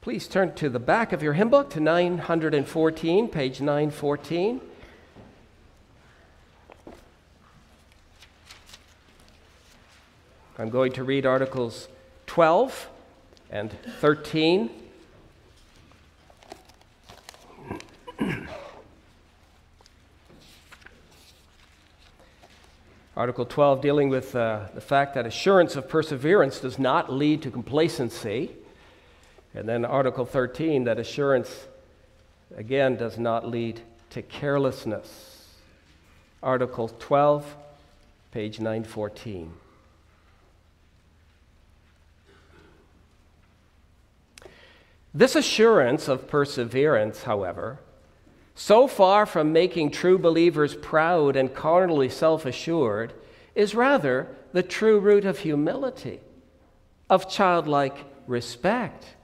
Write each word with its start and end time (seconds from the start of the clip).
Please 0.00 0.28
turn 0.28 0.54
to 0.54 0.68
the 0.68 0.78
back 0.78 1.12
of 1.12 1.24
your 1.24 1.32
hymn 1.32 1.50
book 1.50 1.70
to 1.70 1.80
914, 1.80 3.26
page 3.28 3.60
914. 3.60 4.60
I'm 10.56 10.70
going 10.70 10.92
to 10.92 11.02
read 11.02 11.26
Articles 11.26 11.88
12 12.28 12.88
and 13.50 13.76
13. 14.00 14.70
Article 23.16 23.44
12 23.44 23.80
dealing 23.80 24.08
with 24.10 24.36
uh, 24.36 24.68
the 24.74 24.80
fact 24.80 25.14
that 25.14 25.26
assurance 25.26 25.74
of 25.74 25.88
perseverance 25.88 26.60
does 26.60 26.78
not 26.78 27.12
lead 27.12 27.42
to 27.42 27.50
complacency. 27.50 28.52
And 29.58 29.68
then 29.68 29.84
Article 29.84 30.24
13 30.24 30.84
that 30.84 31.00
assurance, 31.00 31.66
again, 32.56 32.94
does 32.94 33.18
not 33.18 33.48
lead 33.48 33.80
to 34.10 34.22
carelessness. 34.22 35.48
Article 36.40 36.86
12, 36.86 37.56
page 38.30 38.60
914. 38.60 39.52
This 45.12 45.34
assurance 45.34 46.06
of 46.06 46.28
perseverance, 46.28 47.24
however, 47.24 47.80
so 48.54 48.86
far 48.86 49.26
from 49.26 49.52
making 49.52 49.90
true 49.90 50.18
believers 50.18 50.76
proud 50.76 51.34
and 51.34 51.52
carnally 51.52 52.08
self 52.08 52.46
assured, 52.46 53.12
is 53.56 53.74
rather 53.74 54.28
the 54.52 54.62
true 54.62 55.00
root 55.00 55.24
of 55.24 55.40
humility, 55.40 56.20
of 57.10 57.28
childlike 57.28 58.04
respect, 58.28 59.16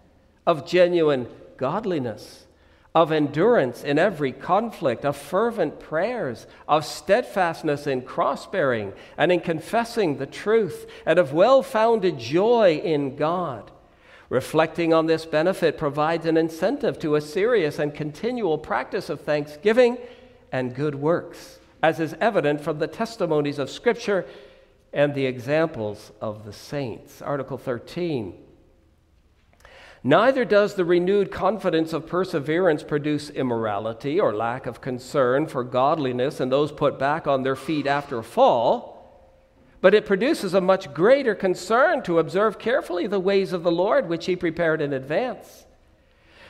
of 0.47 0.66
genuine 0.66 1.27
godliness, 1.57 2.47
of 2.95 3.11
endurance 3.11 3.83
in 3.83 3.98
every 3.98 4.33
conflict, 4.33 5.05
of 5.05 5.17
fervent 5.17 5.81
prayers, 5.81 6.47
of 6.69 6.84
steadfastness 6.84 7.86
in 7.86 8.03
cross 8.03 8.47
bearing 8.47 8.92
and 9.17 9.33
in 9.33 9.41
confessing 9.41 10.19
the 10.19 10.27
truth, 10.27 10.89
and 11.05 11.19
of 11.19 11.33
well 11.33 11.62
founded 11.62 12.19
joy 12.19 12.81
in 12.84 13.17
God 13.17 13.70
Reflecting 14.34 14.92
on 14.95 15.06
this 15.06 15.27
benefit 15.27 15.77
provides 15.77 16.27
an 16.27 16.36
incentive 16.36 16.98
to 16.98 17.14
a 17.14 17.20
serious 17.20 17.79
and 17.79 17.95
continual 17.95 18.58
practice 18.58 19.11
of 19.11 19.20
thanksgiving 19.20 19.98
and 20.51 20.75
good 20.75 20.95
works, 20.95 21.58
as 21.83 22.01
is 22.01 22.17
evident 22.20 22.61
from 22.61 22.79
the 22.79 22.86
testimonies 22.86 23.58
of 23.58 23.70
Scripture 23.70 24.27
and 24.92 25.14
the 25.14 25.27
examples 25.27 26.11
of 26.20 26.45
the 26.45 26.53
saints. 26.53 27.20
Article 27.20 27.58
13. 27.58 28.34
Neither 30.05 30.44
does 30.44 30.74
the 30.74 30.84
renewed 30.84 31.33
confidence 31.33 31.92
of 31.92 32.06
perseverance 32.06 32.83
produce 32.83 33.30
immorality 33.30 34.20
or 34.20 34.34
lack 34.34 34.66
of 34.66 34.80
concern 34.80 35.46
for 35.46 35.64
godliness 35.64 36.41
in 36.41 36.50
those 36.50 36.70
put 36.70 36.98
back 36.98 37.27
on 37.27 37.42
their 37.42 37.56
feet 37.56 37.86
after 37.86 38.19
a 38.19 38.22
fall 38.22 38.94
but 39.84 39.92
it 39.92 40.06
produces 40.06 40.55
a 40.55 40.62
much 40.62 40.94
greater 40.94 41.34
concern 41.34 42.02
to 42.02 42.19
observe 42.19 42.58
carefully 42.58 43.06
the 43.06 43.20
ways 43.20 43.52
of 43.52 43.62
the 43.62 43.70
Lord, 43.70 44.08
which 44.08 44.24
He 44.24 44.34
prepared 44.34 44.80
in 44.80 44.94
advance. 44.94 45.66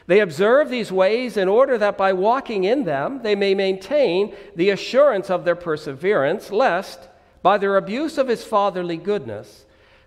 They 0.06 0.20
observe 0.20 0.68
these 0.68 0.92
ways 0.92 1.36
in 1.36 1.48
order 1.48 1.76
that 1.76 1.98
by 1.98 2.12
walking 2.12 2.62
in 2.62 2.84
them 2.84 3.22
they 3.24 3.34
may 3.34 3.52
maintain 3.56 4.36
the 4.54 4.70
assurance 4.70 5.30
of 5.30 5.44
their 5.44 5.56
perseverance, 5.56 6.52
lest, 6.52 7.08
by 7.42 7.58
their 7.58 7.76
abuse 7.76 8.18
of 8.18 8.28
His 8.28 8.44
fatherly 8.44 8.98
goodness, 8.98 9.63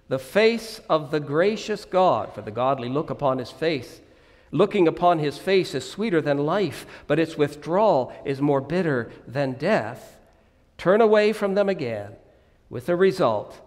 the 0.07 0.19
face 0.19 0.79
of 0.89 1.11
the 1.11 1.19
gracious 1.19 1.85
God, 1.85 2.33
for 2.33 2.41
the 2.41 2.51
godly 2.51 2.89
look 2.89 3.09
upon 3.09 3.39
His 3.39 3.51
face, 3.51 4.01
looking 4.51 4.87
upon 4.87 5.19
His 5.19 5.37
face 5.37 5.75
is 5.75 5.89
sweeter 5.89 6.21
than 6.21 6.37
life, 6.37 6.85
but 7.07 7.19
its 7.19 7.37
withdrawal 7.37 8.13
is 8.25 8.41
more 8.41 8.61
bitter 8.61 9.11
than 9.27 9.53
death, 9.53 10.17
turn 10.77 11.01
away 11.01 11.33
from 11.33 11.55
them 11.55 11.67
again 11.67 12.13
with 12.69 12.85
the 12.85 12.95
result 12.95 13.59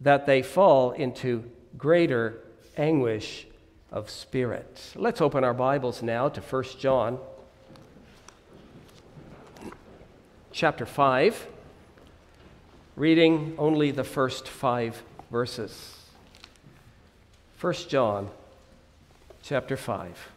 that 0.00 0.26
they 0.26 0.42
fall 0.42 0.90
into 0.92 1.44
greater 1.76 2.42
anguish 2.76 3.46
of 3.90 4.10
spirit. 4.10 4.92
Let's 4.96 5.20
open 5.20 5.44
our 5.44 5.54
Bibles 5.54 6.02
now 6.02 6.28
to 6.28 6.40
1 6.40 6.64
John 6.78 7.18
chapter 10.50 10.84
5, 10.84 11.46
reading 12.96 13.54
only 13.58 13.90
the 13.90 14.04
first 14.04 14.48
five 14.48 15.02
verses. 15.32 15.96
1 17.58 17.72
John 17.88 18.28
chapter 19.42 19.78
5. 19.78 20.28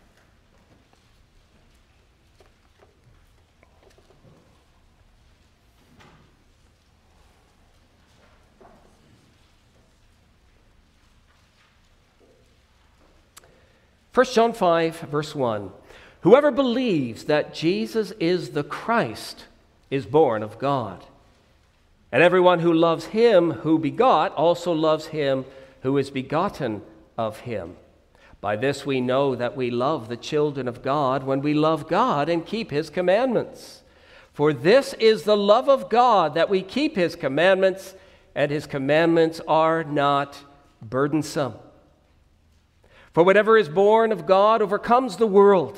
1 14.13 14.25
John 14.27 14.53
5, 14.53 14.99
verse 15.01 15.35
1 15.35 15.71
Whoever 16.21 16.51
believes 16.51 17.25
that 17.25 17.53
Jesus 17.53 18.11
is 18.11 18.51
the 18.51 18.63
Christ 18.63 19.43
is 19.91 20.05
born 20.05 20.41
of 20.41 20.57
God. 20.57 21.03
And 22.15 22.23
everyone 22.23 22.59
who 22.59 22.71
loves 22.71 23.07
him 23.07 23.51
who 23.51 23.77
begot 23.77 24.33
also 24.35 24.71
loves 24.71 25.07
him 25.07 25.43
who 25.81 25.97
is 25.97 26.09
begotten 26.09 26.81
of 27.17 27.41
him. 27.41 27.75
By 28.39 28.55
this 28.55 28.85
we 28.85 29.01
know 29.01 29.35
that 29.35 29.57
we 29.57 29.69
love 29.69 30.07
the 30.07 30.15
children 30.15 30.69
of 30.69 30.81
God 30.81 31.23
when 31.25 31.41
we 31.41 31.53
love 31.53 31.89
God 31.89 32.29
and 32.29 32.45
keep 32.45 32.71
his 32.71 32.89
commandments. 32.89 33.83
For 34.31 34.53
this 34.53 34.93
is 34.93 35.23
the 35.23 35.35
love 35.35 35.67
of 35.67 35.89
God 35.89 36.35
that 36.35 36.49
we 36.49 36.61
keep 36.61 36.95
his 36.95 37.17
commandments, 37.17 37.95
and 38.33 38.49
his 38.49 38.65
commandments 38.65 39.41
are 39.45 39.83
not 39.83 40.37
burdensome. 40.81 41.55
For 43.11 43.23
whatever 43.23 43.57
is 43.57 43.67
born 43.67 44.13
of 44.13 44.25
God 44.25 44.61
overcomes 44.61 45.17
the 45.17 45.27
world. 45.27 45.77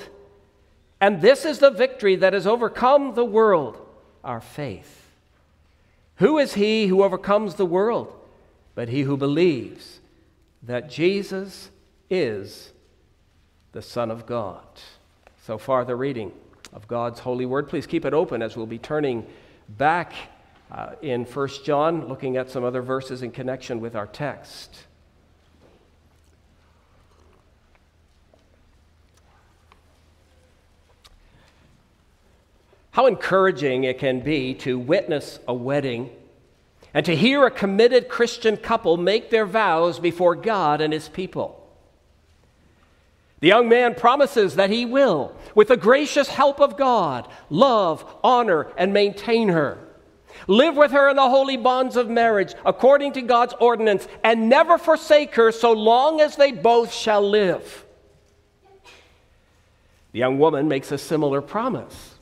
And 1.02 1.20
this 1.20 1.46
is 1.46 1.58
the 1.58 1.72
victory 1.72 2.16
that 2.18 2.34
has 2.34 2.46
overcome 2.46 3.16
the 3.16 3.26
world, 3.26 3.84
our 4.24 4.40
faith. 4.40 5.07
Who 6.18 6.38
is 6.38 6.56
he 6.56 6.88
who 6.88 7.04
overcomes 7.04 7.56
the 7.56 7.66
world? 7.66 8.14
But 8.76 8.90
he 8.90 9.02
who 9.02 9.18
believes 9.18 10.00
that 10.64 10.90
Jesus 10.90 11.70
is 12.10 12.72
the 13.72 13.82
Son 13.82 14.12
of 14.12 14.26
God. 14.26 14.66
So 15.46 15.58
far, 15.58 15.86
the 15.86 15.96
reading 15.96 16.32
of 16.74 16.88
God's 16.88 17.20
holy 17.20 17.46
word. 17.46 17.70
Please 17.70 17.88
keep 17.88 18.06
it 18.06 18.14
open 18.14 18.42
as 18.42 18.58
we'll 18.58 18.66
be 18.66 18.78
turning 18.78 19.26
back 19.70 20.14
uh, 20.72 20.92
in 21.02 21.26
1 21.26 21.50
John, 21.64 22.08
looking 22.08 22.38
at 22.38 22.50
some 22.50 22.64
other 22.64 22.82
verses 22.82 23.24
in 23.24 23.32
connection 23.32 23.80
with 23.80 23.96
our 23.96 24.08
text. 24.08 24.87
How 32.98 33.06
encouraging 33.06 33.84
it 33.84 34.00
can 34.00 34.22
be 34.22 34.56
to 34.56 34.80
witness 34.80 35.40
a 35.48 35.54
wedding 35.54 36.10
and 36.96 37.06
to 37.06 37.16
hear 37.16 37.46
a 37.46 37.52
committed 37.52 38.10
Christian 38.10 38.58
couple 38.58 38.98
make 38.98 39.30
their 39.30 39.46
vows 39.46 40.00
before 40.00 40.34
God 40.34 40.82
and 40.82 40.92
His 40.92 41.08
people. 41.08 41.64
The 43.40 43.50
young 43.50 43.70
man 43.70 43.94
promises 43.94 44.56
that 44.56 44.72
he 44.72 44.84
will, 44.84 45.36
with 45.54 45.68
the 45.68 45.78
gracious 45.78 46.28
help 46.28 46.60
of 46.60 46.76
God, 46.76 47.28
love, 47.52 48.04
honor, 48.24 48.72
and 48.80 48.94
maintain 48.94 49.50
her. 49.50 49.78
Live 50.48 50.76
with 50.76 50.90
her 50.90 51.08
in 51.08 51.18
the 51.18 51.30
holy 51.30 51.56
bonds 51.56 51.98
of 51.98 52.10
marriage, 52.10 52.56
according 52.66 53.14
to 53.14 53.22
God's 53.22 53.54
ordinance, 53.60 54.08
and 54.24 54.50
never 54.50 54.80
forsake 54.80 55.36
her 55.36 55.52
so 55.52 55.72
long 55.72 56.20
as 56.20 56.36
they 56.36 56.52
both 56.52 56.92
shall 56.92 57.22
live. 57.22 57.86
The 60.14 60.20
young 60.20 60.40
woman 60.40 60.68
makes 60.68 60.92
a 60.92 60.98
similar 60.98 61.44
promise. 61.44 62.17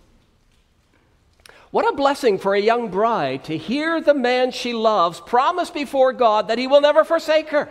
What 1.75 1.91
a 1.91 1.97
blessing 1.97 2.37
for 2.37 2.55
a 2.55 2.61
young 2.61 2.87
bride 2.87 3.43
to 3.43 3.57
hear 3.57 3.99
the 3.99 4.13
man 4.13 4.51
she 4.51 4.71
loves 4.71 5.19
promise 5.19 5.69
before 5.69 6.13
God 6.13 6.47
that 6.47 6.57
he 6.57 6.67
will 6.67 6.79
never 6.79 7.03
forsake 7.03 7.49
her. 7.49 7.67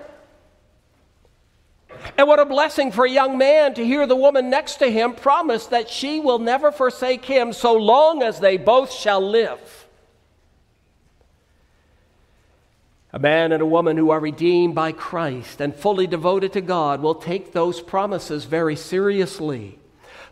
And 2.19 2.29
what 2.29 2.39
a 2.39 2.45
blessing 2.45 2.93
for 2.93 3.07
a 3.07 3.11
young 3.11 3.39
man 3.39 3.73
to 3.73 3.83
hear 3.83 4.07
the 4.07 4.15
woman 4.15 4.51
next 4.51 4.75
to 4.81 4.91
him 4.91 5.15
promise 5.15 5.69
that 5.69 5.89
she 5.89 6.21
will 6.21 6.39
never 6.39 6.71
forsake 6.71 7.25
him 7.25 7.55
so 7.55 7.73
long 7.73 8.23
as 8.23 8.41
they 8.41 8.59
both 8.59 8.93
shall 8.93 9.27
live. 9.27 9.87
A 13.11 13.19
man 13.19 13.53
and 13.53 13.63
a 13.63 13.67
woman 13.67 13.97
who 13.97 14.11
are 14.11 14.21
redeemed 14.21 14.75
by 14.75 14.93
Christ 14.93 15.63
and 15.63 15.75
fully 15.75 16.07
devoted 16.07 16.53
to 16.53 16.61
God 16.61 17.01
will 17.01 17.15
take 17.15 17.53
those 17.53 17.81
promises 17.81 18.45
very 18.45 18.77
seriously. 18.77 19.79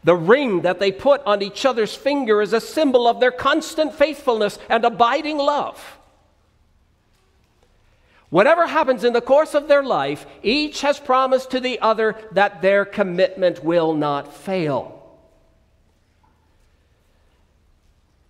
The 0.05 0.17
ring 0.17 0.63
that 0.63 0.81
they 0.81 0.91
put 0.91 1.23
on 1.25 1.43
each 1.43 1.65
other's 1.65 1.95
finger 1.95 2.43
is 2.43 2.53
a 2.53 2.61
symbol 2.61 3.07
of 3.07 3.21
their 3.21 3.31
constant 3.31 3.95
faithfulness 3.95 4.59
and 4.69 4.85
abiding 4.85 5.39
love. 5.39 5.99
Whatever 8.31 8.67
happens 8.67 9.05
in 9.05 9.13
the 9.13 9.21
course 9.21 9.55
of 9.55 9.69
their 9.69 9.83
life, 9.83 10.27
each 10.43 10.81
has 10.81 10.99
promised 10.99 11.51
to 11.51 11.61
the 11.61 11.79
other 11.81 12.17
that 12.33 12.63
their 12.63 12.85
commitment 12.85 13.63
will 13.63 13.95
not 13.95 14.35
fail. 14.35 14.99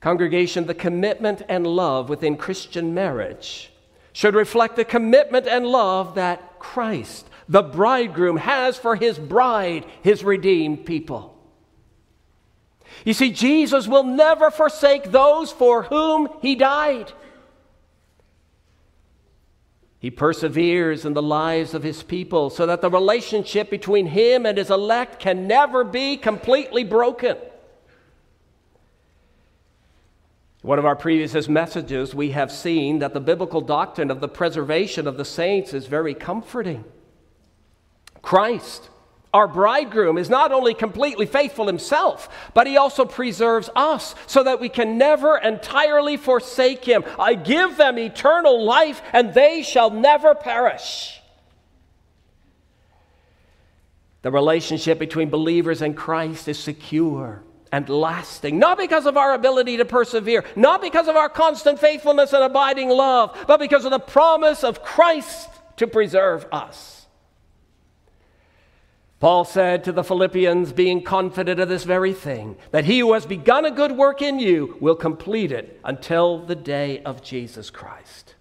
Congregation, 0.01 0.67
the 0.67 0.75
commitment 0.75 1.43
and 1.49 1.65
love 1.65 2.09
within 2.09 2.37
Christian 2.37 2.93
marriage 2.93 3.71
should 4.13 4.35
reflect 4.35 4.75
the 4.75 4.85
commitment 4.85 5.47
and 5.47 5.65
love 5.65 6.17
that 6.17 6.59
Christ, 6.59 7.29
the 7.49 7.63
bridegroom, 7.63 8.39
has 8.39 8.77
for 8.77 8.97
his 8.97 9.19
bride, 9.19 9.87
his 10.03 10.25
redeemed 10.25 10.85
people. 10.85 11.32
You 13.05 13.13
see, 13.13 13.31
Jesus 13.33 13.89
will 13.89 14.05
never 14.05 14.51
forsake 14.51 15.11
those 15.11 15.51
for 15.51 15.85
whom 15.85 16.29
he 16.41 16.55
died. 16.55 17.13
He 19.99 20.11
perseveres 20.11 21.05
in 21.05 21.15
the 21.15 21.23
lives 21.23 21.75
of 21.75 21.83
his 21.83 22.03
people 22.03 22.51
so 22.51 22.67
that 22.67 22.81
the 22.81 22.91
relationship 22.91 23.71
between 23.71 24.07
him 24.07 24.47
and 24.47 24.59
his 24.59 24.71
elect 24.71 25.21
can 25.21 25.47
never 25.47 25.85
be 25.85 26.17
completely 26.17 26.83
broken. 26.83 27.37
One 30.63 30.79
of 30.79 30.85
our 30.85 30.97
previous 30.97 31.49
messages, 31.49 32.15
we 32.15 32.31
have 32.31 32.53
seen 32.53 33.01
that 33.01 33.15
the 33.15 33.21
biblical 33.21 33.61
doctrine 33.61 34.11
of 34.13 34.21
the 34.21 34.29
preservation 34.29 35.09
of 35.09 35.17
the 35.17 35.25
saints 35.25 35.75
is 35.75 35.87
very 35.87 36.15
comforting. 36.15 36.85
Christ, 38.23 38.89
our 39.35 39.49
bridegroom, 39.49 40.19
is 40.19 40.29
not 40.29 40.53
only 40.53 40.75
completely 40.75 41.27
faithful 41.27 41.67
himself, 41.67 42.29
but 42.55 42.67
he 42.67 42.77
also 42.77 43.05
preserves 43.05 43.71
us 43.75 44.15
so 44.27 44.43
that 44.43 44.61
we 44.61 44.69
can 44.69 44.99
never 44.99 45.39
entirely 45.39 46.17
forsake 46.17 46.85
him. 46.85 47.05
I 47.19 47.35
give 47.35 47.77
them 47.77 47.99
eternal 47.99 48.65
life, 48.65 49.01
and 49.13 49.33
they 49.33 49.63
shall 49.63 49.91
never 49.91 50.35
perish. 50.35 51.21
The 54.23 54.31
relationship 54.31 54.99
between 54.99 55.31
believers 55.31 55.83
and 55.83 55.97
Christ 55.97 56.47
is 56.47 56.59
secure 56.59 57.43
and 57.73 57.89
lasting, 57.89 58.59
not 58.59 58.77
because 58.77 59.07
of 59.07 59.17
our 59.17 59.33
ability 59.33 59.79
to 59.79 59.87
persevere, 59.87 60.45
not 60.55 60.83
because 60.83 61.09
of 61.09 61.17
our 61.17 61.31
constant 61.31 61.79
faithfulness 61.79 62.35
and 62.35 62.45
abiding 62.45 62.91
love, 62.91 63.37
but 63.47 63.59
because 63.59 63.87
of 63.87 63.91
the 63.91 63.99
promise 63.99 64.63
of 64.63 64.83
Christ 64.83 65.49
to 65.79 65.87
preserve 65.87 66.47
us. 66.53 67.02
Paul 69.23 69.45
said 69.45 69.85
to 69.85 69.93
the 69.93 70.03
Philippians, 70.03 70.73
being 70.73 71.01
confident 71.01 71.61
of 71.61 71.69
this 71.69 71.85
very 71.85 72.13
thing, 72.13 72.57
that 72.73 72.87
he 72.87 72.99
who 72.99 73.13
has 73.13 73.25
begun 73.25 73.65
a 73.65 73.71
good 73.71 73.93
work 73.93 74.21
in 74.21 74.41
you 74.41 74.77
will 74.81 74.97
complete 74.97 75.53
it 75.53 75.79
until 75.85 76.45
the 76.45 76.57
day 76.57 77.01
of 77.05 77.23
Jesus 77.23 77.71
Christ. 77.71 78.35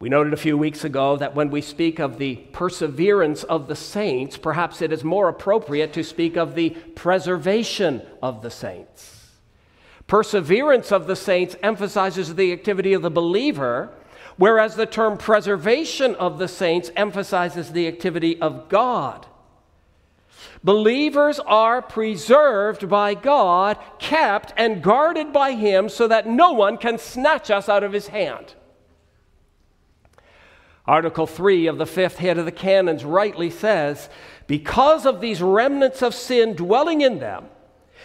We 0.00 0.08
noted 0.08 0.32
a 0.32 0.36
few 0.36 0.58
weeks 0.58 0.82
ago 0.82 1.18
that 1.18 1.36
when 1.36 1.50
we 1.50 1.60
speak 1.60 2.00
of 2.00 2.18
the 2.18 2.34
perseverance 2.50 3.44
of 3.44 3.68
the 3.68 3.76
saints, 3.76 4.36
perhaps 4.36 4.82
it 4.82 4.92
is 4.92 5.04
more 5.04 5.28
appropriate 5.28 5.92
to 5.92 6.02
speak 6.02 6.36
of 6.36 6.56
the 6.56 6.70
preservation 6.96 8.02
of 8.20 8.42
the 8.42 8.50
saints. 8.50 9.28
Perseverance 10.08 10.90
of 10.90 11.06
the 11.06 11.14
saints 11.14 11.54
emphasizes 11.62 12.34
the 12.34 12.52
activity 12.52 12.92
of 12.92 13.02
the 13.02 13.08
believer, 13.08 13.92
whereas 14.40 14.74
the 14.74 14.86
term 14.86 15.18
preservation 15.18 16.14
of 16.14 16.38
the 16.38 16.48
saints 16.48 16.90
emphasizes 16.96 17.72
the 17.72 17.86
activity 17.86 18.40
of 18.40 18.70
God. 18.70 19.26
Believers 20.64 21.38
are 21.40 21.82
preserved 21.82 22.88
by 22.88 23.12
God, 23.12 23.76
kept 23.98 24.54
and 24.56 24.82
guarded 24.82 25.30
by 25.30 25.52
Him 25.52 25.90
so 25.90 26.08
that 26.08 26.26
no 26.26 26.52
one 26.54 26.78
can 26.78 26.96
snatch 26.96 27.50
us 27.50 27.68
out 27.68 27.84
of 27.84 27.92
His 27.92 28.08
hand. 28.08 28.54
Article 30.86 31.26
3 31.26 31.66
of 31.66 31.76
the 31.76 31.84
fifth 31.84 32.16
head 32.16 32.38
of 32.38 32.46
the 32.46 32.50
canons 32.50 33.04
rightly 33.04 33.50
says, 33.50 34.08
because 34.46 35.04
of 35.04 35.20
these 35.20 35.42
remnants 35.42 36.00
of 36.00 36.14
sin 36.14 36.54
dwelling 36.54 37.02
in 37.02 37.18
them, 37.18 37.44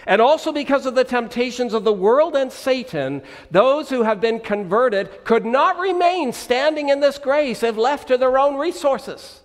and 0.05 0.21
also 0.21 0.51
because 0.51 0.85
of 0.85 0.95
the 0.95 1.03
temptations 1.03 1.73
of 1.73 1.83
the 1.83 1.93
world 1.93 2.35
and 2.35 2.51
Satan, 2.51 3.23
those 3.49 3.89
who 3.89 4.03
have 4.03 4.21
been 4.21 4.39
converted 4.39 5.25
could 5.25 5.45
not 5.45 5.79
remain 5.79 6.31
standing 6.31 6.89
in 6.89 6.99
this 6.99 7.17
grace 7.17 7.63
if 7.63 7.75
left 7.75 8.07
to 8.09 8.17
their 8.17 8.37
own 8.37 8.55
resources. 8.55 9.41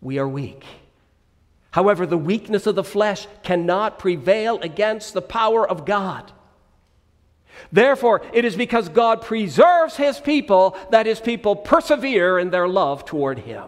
We 0.00 0.18
are 0.18 0.28
weak. 0.28 0.64
However, 1.72 2.06
the 2.06 2.18
weakness 2.18 2.66
of 2.66 2.74
the 2.74 2.84
flesh 2.84 3.28
cannot 3.42 3.98
prevail 3.98 4.58
against 4.60 5.14
the 5.14 5.22
power 5.22 5.68
of 5.68 5.84
God. 5.84 6.32
Therefore, 7.70 8.22
it 8.32 8.44
is 8.44 8.56
because 8.56 8.88
God 8.88 9.20
preserves 9.22 9.96
his 9.96 10.18
people 10.18 10.76
that 10.90 11.06
his 11.06 11.20
people 11.20 11.54
persevere 11.54 12.38
in 12.38 12.50
their 12.50 12.66
love 12.66 13.04
toward 13.04 13.40
him. 13.40 13.64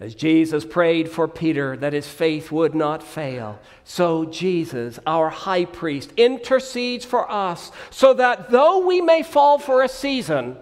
As 0.00 0.14
Jesus 0.14 0.64
prayed 0.64 1.10
for 1.10 1.28
Peter 1.28 1.76
that 1.76 1.92
his 1.92 2.08
faith 2.08 2.50
would 2.50 2.74
not 2.74 3.02
fail, 3.02 3.58
so 3.84 4.24
Jesus, 4.24 4.98
our 5.06 5.28
high 5.28 5.66
priest, 5.66 6.10
intercedes 6.16 7.04
for 7.04 7.30
us 7.30 7.70
so 7.90 8.14
that 8.14 8.48
though 8.50 8.86
we 8.86 9.02
may 9.02 9.22
fall 9.22 9.58
for 9.58 9.82
a 9.82 9.88
season, 9.88 10.56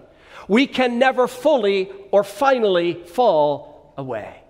we 0.49 0.67
can 0.67 0.99
never 0.99 1.29
fully 1.29 1.89
or 2.11 2.25
finally 2.25 2.95
fall 2.95 3.95
away. 3.97 4.43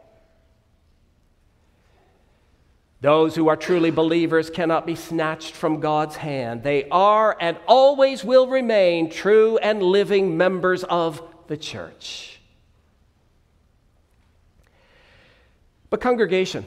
Those 3.03 3.35
who 3.35 3.49
are 3.49 3.57
truly 3.57 3.91
believers 3.91 4.49
cannot 4.49 4.87
be 4.87 4.95
snatched 4.95 5.55
from 5.55 5.81
God's 5.81 6.17
hand. 6.17 6.63
They 6.63 6.89
are 6.89 7.37
and 7.39 7.59
always 7.67 8.25
will 8.25 8.49
remain 8.49 9.11
true 9.11 9.59
and 9.59 9.83
living 9.83 10.39
members 10.39 10.83
of 10.83 11.23
the 11.47 11.59
church. 11.59 12.38
But, 15.91 16.01
congregation, 16.01 16.67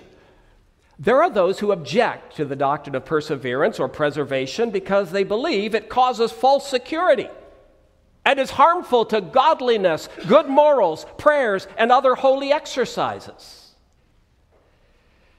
there 0.97 1.21
are 1.21 1.29
those 1.29 1.59
who 1.59 1.71
object 1.71 2.35
to 2.35 2.45
the 2.45 2.56
doctrine 2.56 2.95
of 2.95 3.06
perseverance 3.06 3.79
or 3.79 3.88
preservation 3.88 4.69
because 4.69 5.12
they 5.12 5.23
believe 5.23 5.73
it 5.73 5.89
causes 5.89 6.31
false 6.31 6.68
security 6.68 7.29
and 8.25 8.39
is 8.39 8.51
harmful 8.51 9.06
to 9.06 9.19
godliness, 9.19 10.09
good 10.27 10.47
morals, 10.47 11.06
prayers, 11.18 11.68
and 11.77 11.91
other 11.91 12.15
holy 12.15 12.51
exercises. 12.51 13.73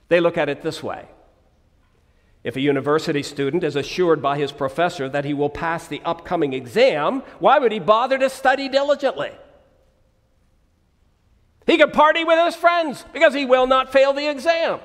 They 0.09 0.21
look 0.21 0.37
at 0.37 0.49
it 0.49 0.63
this 0.63 0.83
way 0.83 1.07
if 2.45 2.57
a 2.57 2.61
university 2.61 3.23
student 3.23 3.63
is 3.63 3.77
assured 3.77 4.21
by 4.21 4.37
his 4.37 4.51
professor 4.51 5.09
that 5.09 5.25
he 5.25 5.33
will 5.33 5.49
pass 5.49 5.87
the 5.87 6.03
upcoming 6.05 6.53
exam, 6.53 7.23
why 7.39 7.59
would 7.59 7.71
he 7.71 7.79
bother 7.79 8.19
to 8.19 8.29
study 8.29 8.69
diligently? 8.69 9.31
He 11.67 11.79
could 11.79 11.93
party 11.93 12.25
with 12.25 12.45
his 12.45 12.57
friends 12.57 13.05
because 13.13 13.35
he 13.35 13.45
will 13.45 13.67
not 13.67 13.93
fail 13.93 14.13
the 14.13 14.29
exam. 14.29 14.81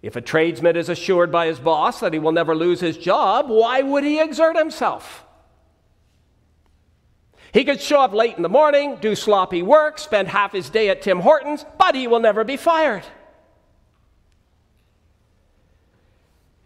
If 0.00 0.16
a 0.16 0.20
tradesman 0.20 0.76
is 0.76 0.88
assured 0.88 1.30
by 1.30 1.46
his 1.46 1.60
boss 1.60 2.00
that 2.00 2.12
he 2.12 2.18
will 2.18 2.32
never 2.32 2.54
lose 2.54 2.80
his 2.80 2.96
job, 2.96 3.48
why 3.48 3.82
would 3.82 4.02
he 4.02 4.20
exert 4.20 4.56
himself? 4.56 5.24
He 7.52 7.64
could 7.64 7.80
show 7.80 8.00
up 8.00 8.12
late 8.12 8.36
in 8.36 8.42
the 8.42 8.48
morning, 8.48 8.96
do 9.00 9.14
sloppy 9.14 9.62
work, 9.62 9.98
spend 9.98 10.28
half 10.28 10.52
his 10.52 10.70
day 10.70 10.88
at 10.88 11.02
Tim 11.02 11.20
Hortons, 11.20 11.64
but 11.78 11.94
he 11.94 12.06
will 12.06 12.20
never 12.20 12.44
be 12.44 12.56
fired. 12.56 13.04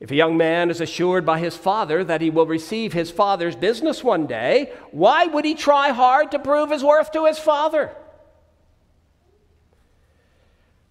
If 0.06 0.12
a 0.12 0.14
young 0.14 0.36
man 0.36 0.70
is 0.70 0.80
assured 0.80 1.26
by 1.26 1.40
his 1.40 1.56
father 1.56 2.04
that 2.04 2.20
he 2.20 2.30
will 2.30 2.46
receive 2.46 2.92
his 2.92 3.10
father's 3.10 3.56
business 3.56 4.04
one 4.04 4.28
day, 4.28 4.70
why 4.92 5.26
would 5.26 5.44
he 5.44 5.56
try 5.56 5.88
hard 5.88 6.30
to 6.30 6.38
prove 6.38 6.70
his 6.70 6.84
worth 6.84 7.10
to 7.10 7.24
his 7.24 7.40
father? 7.40 7.90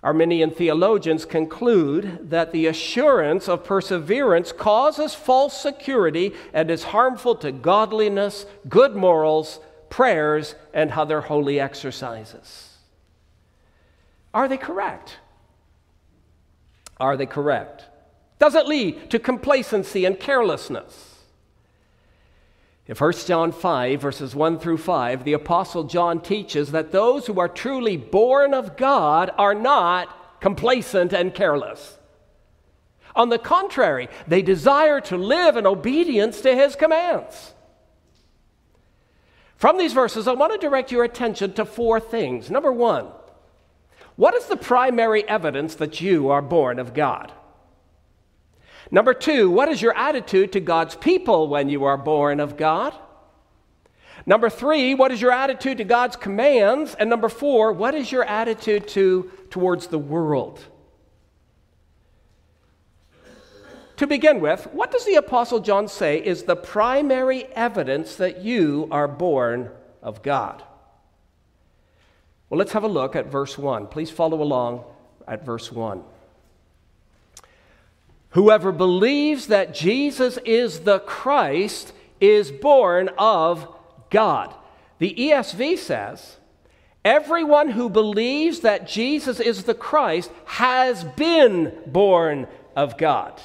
Arminian 0.04 0.52
theologians 0.52 1.24
conclude 1.24 2.30
that 2.30 2.52
the 2.52 2.68
assurance 2.68 3.48
of 3.48 3.64
perseverance 3.64 4.52
causes 4.52 5.16
false 5.16 5.62
security 5.62 6.34
and 6.54 6.70
is 6.70 6.84
harmful 6.84 7.36
to 7.36 7.54
godliness, 7.54 8.46
good 8.68 8.98
morals, 8.98 9.62
prayers, 9.90 10.56
and 10.74 10.92
other 10.92 11.22
holy 11.22 11.58
exercises. 11.58 12.80
Are 14.34 14.50
they 14.50 14.58
correct? 14.58 15.20
Are 17.00 17.16
they 17.16 17.26
correct? 17.26 17.86
Does 18.40 18.56
it 18.56 18.68
lead 18.68 19.10
to 19.12 19.20
complacency 19.20 20.06
and 20.06 20.20
carelessness? 20.20 21.16
In 22.88 22.96
1 22.96 23.14
John 23.26 23.52
5, 23.52 24.02
verses 24.02 24.36
1 24.36 24.60
through 24.60 24.78
5, 24.78 25.24
the 25.24 25.34
Apostle 25.34 25.86
John 25.86 26.22
teaches 26.22 26.72
that 26.72 26.92
those 26.92 27.26
who 27.26 27.40
are 27.40 27.48
truly 27.48 27.98
born 27.98 28.54
of 28.54 28.78
God 28.78 29.32
are 29.38 29.56
not 29.56 30.40
complacent 30.40 31.12
and 31.12 31.34
careless. 31.34 31.98
On 33.16 33.30
the 33.30 33.40
contrary, 33.40 34.10
they 34.28 34.42
desire 34.42 35.02
to 35.02 35.18
live 35.18 35.56
in 35.58 35.66
obedience 35.66 36.42
to 36.42 36.54
his 36.56 36.76
commands. 36.76 37.54
From 39.56 39.78
these 39.78 39.94
verses, 39.94 40.28
I 40.28 40.34
want 40.34 40.52
to 40.52 40.60
direct 40.60 40.92
your 40.92 41.06
attention 41.06 41.54
to 41.54 41.66
four 41.66 42.00
things. 42.00 42.52
Number 42.52 42.72
one, 42.72 43.08
what 44.16 44.36
is 44.36 44.46
the 44.46 44.58
primary 44.58 45.28
evidence 45.28 45.76
that 45.76 46.02
you 46.02 46.30
are 46.30 46.42
born 46.42 46.78
of 46.78 46.94
God? 46.94 47.32
Number 48.92 49.14
two, 49.14 49.50
what 49.50 49.70
is 49.70 49.82
your 49.82 49.96
attitude 49.98 50.52
to 50.54 50.60
God's 50.60 50.96
people 50.96 51.48
when 51.48 51.70
you 51.70 51.86
are 51.86 51.98
born 51.98 52.40
of 52.40 52.58
God? 52.58 52.94
Number 54.26 54.50
three, 54.50 54.96
what 54.96 55.12
is 55.12 55.22
your 55.22 55.32
attitude 55.32 55.78
to 55.78 55.84
God's 55.84 56.16
commands? 56.16 56.96
And 56.96 57.10
number 57.10 57.30
four, 57.30 57.74
what 57.74 57.94
is 57.94 58.12
your 58.12 58.24
attitude 58.24 58.88
to, 58.90 59.32
towards 59.50 59.88
the 59.88 60.00
world? 60.00 60.64
To 63.98 64.08
begin 64.08 64.42
with, 64.42 64.68
what 64.74 64.92
does 64.92 65.06
the 65.06 65.16
Apostle 65.16 65.60
John 65.60 65.88
say 65.88 66.18
is 66.18 66.44
the 66.44 66.56
primary 66.56 67.46
evidence 67.54 68.16
that 68.18 68.42
you 68.42 68.88
are 68.92 69.08
born 69.08 69.72
of 70.02 70.22
God? 70.22 70.64
Well, 72.50 72.58
let's 72.58 72.74
have 72.74 72.84
a 72.84 72.90
look 72.90 73.16
at 73.16 73.28
verse 73.28 73.58
1. 73.58 73.88
Please 73.88 74.12
follow 74.12 74.42
along 74.42 74.84
at 75.28 75.46
verse 75.46 75.72
1. 75.72 76.04
Whoever 78.36 78.74
believes 78.74 79.48
that 79.48 79.74
Jesus 79.74 80.38
is 80.44 80.82
the 80.82 81.00
Christ 81.00 81.94
is 82.20 82.52
born 82.52 83.10
of 83.18 83.66
God. 84.10 84.54
The 85.00 85.16
ESV 85.18 85.78
says, 85.78 86.36
Everyone 87.06 87.70
who 87.70 87.90
believes 87.90 88.60
that 88.60 88.90
Jesus 88.90 89.40
is 89.40 89.64
the 89.64 89.74
Christ 89.74 90.30
has 90.44 91.06
been 91.06 91.78
born 91.88 92.48
of 92.76 92.98
God. 92.98 93.40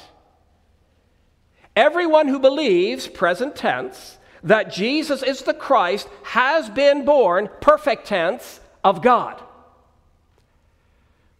Everyone 1.73 2.27
who 2.27 2.39
believes, 2.39 3.07
present 3.07 3.55
tense, 3.55 4.17
that 4.43 4.73
Jesus 4.73 5.23
is 5.23 5.43
the 5.43 5.53
Christ 5.53 6.09
has 6.23 6.69
been 6.69 7.05
born, 7.05 7.49
perfect 7.61 8.07
tense, 8.07 8.59
of 8.83 9.01
God. 9.01 9.41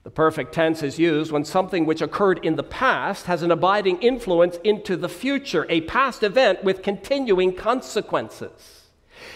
The 0.03 0.09
perfect 0.09 0.53
tense 0.53 0.81
is 0.81 0.97
used 0.97 1.31
when 1.31 1.45
something 1.45 1.85
which 1.85 2.01
occurred 2.01 2.43
in 2.43 2.55
the 2.55 2.63
past 2.63 3.27
has 3.27 3.43
an 3.43 3.51
abiding 3.51 3.99
influence 4.01 4.57
into 4.63 4.97
the 4.97 5.09
future, 5.09 5.67
a 5.69 5.81
past 5.81 6.23
event 6.23 6.63
with 6.63 6.81
continuing 6.81 7.53
consequences. 7.53 8.87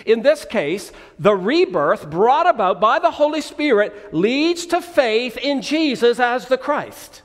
In 0.05 0.23
this 0.23 0.43
case, 0.43 0.91
the 1.19 1.35
rebirth 1.35 2.09
brought 2.09 2.47
about 2.47 2.81
by 2.81 2.97
the 2.97 3.11
Holy 3.11 3.41
Spirit 3.41 4.13
leads 4.13 4.65
to 4.67 4.81
faith 4.81 5.37
in 5.37 5.61
Jesus 5.61 6.19
as 6.19 6.47
the 6.47 6.57
Christ. 6.57 7.21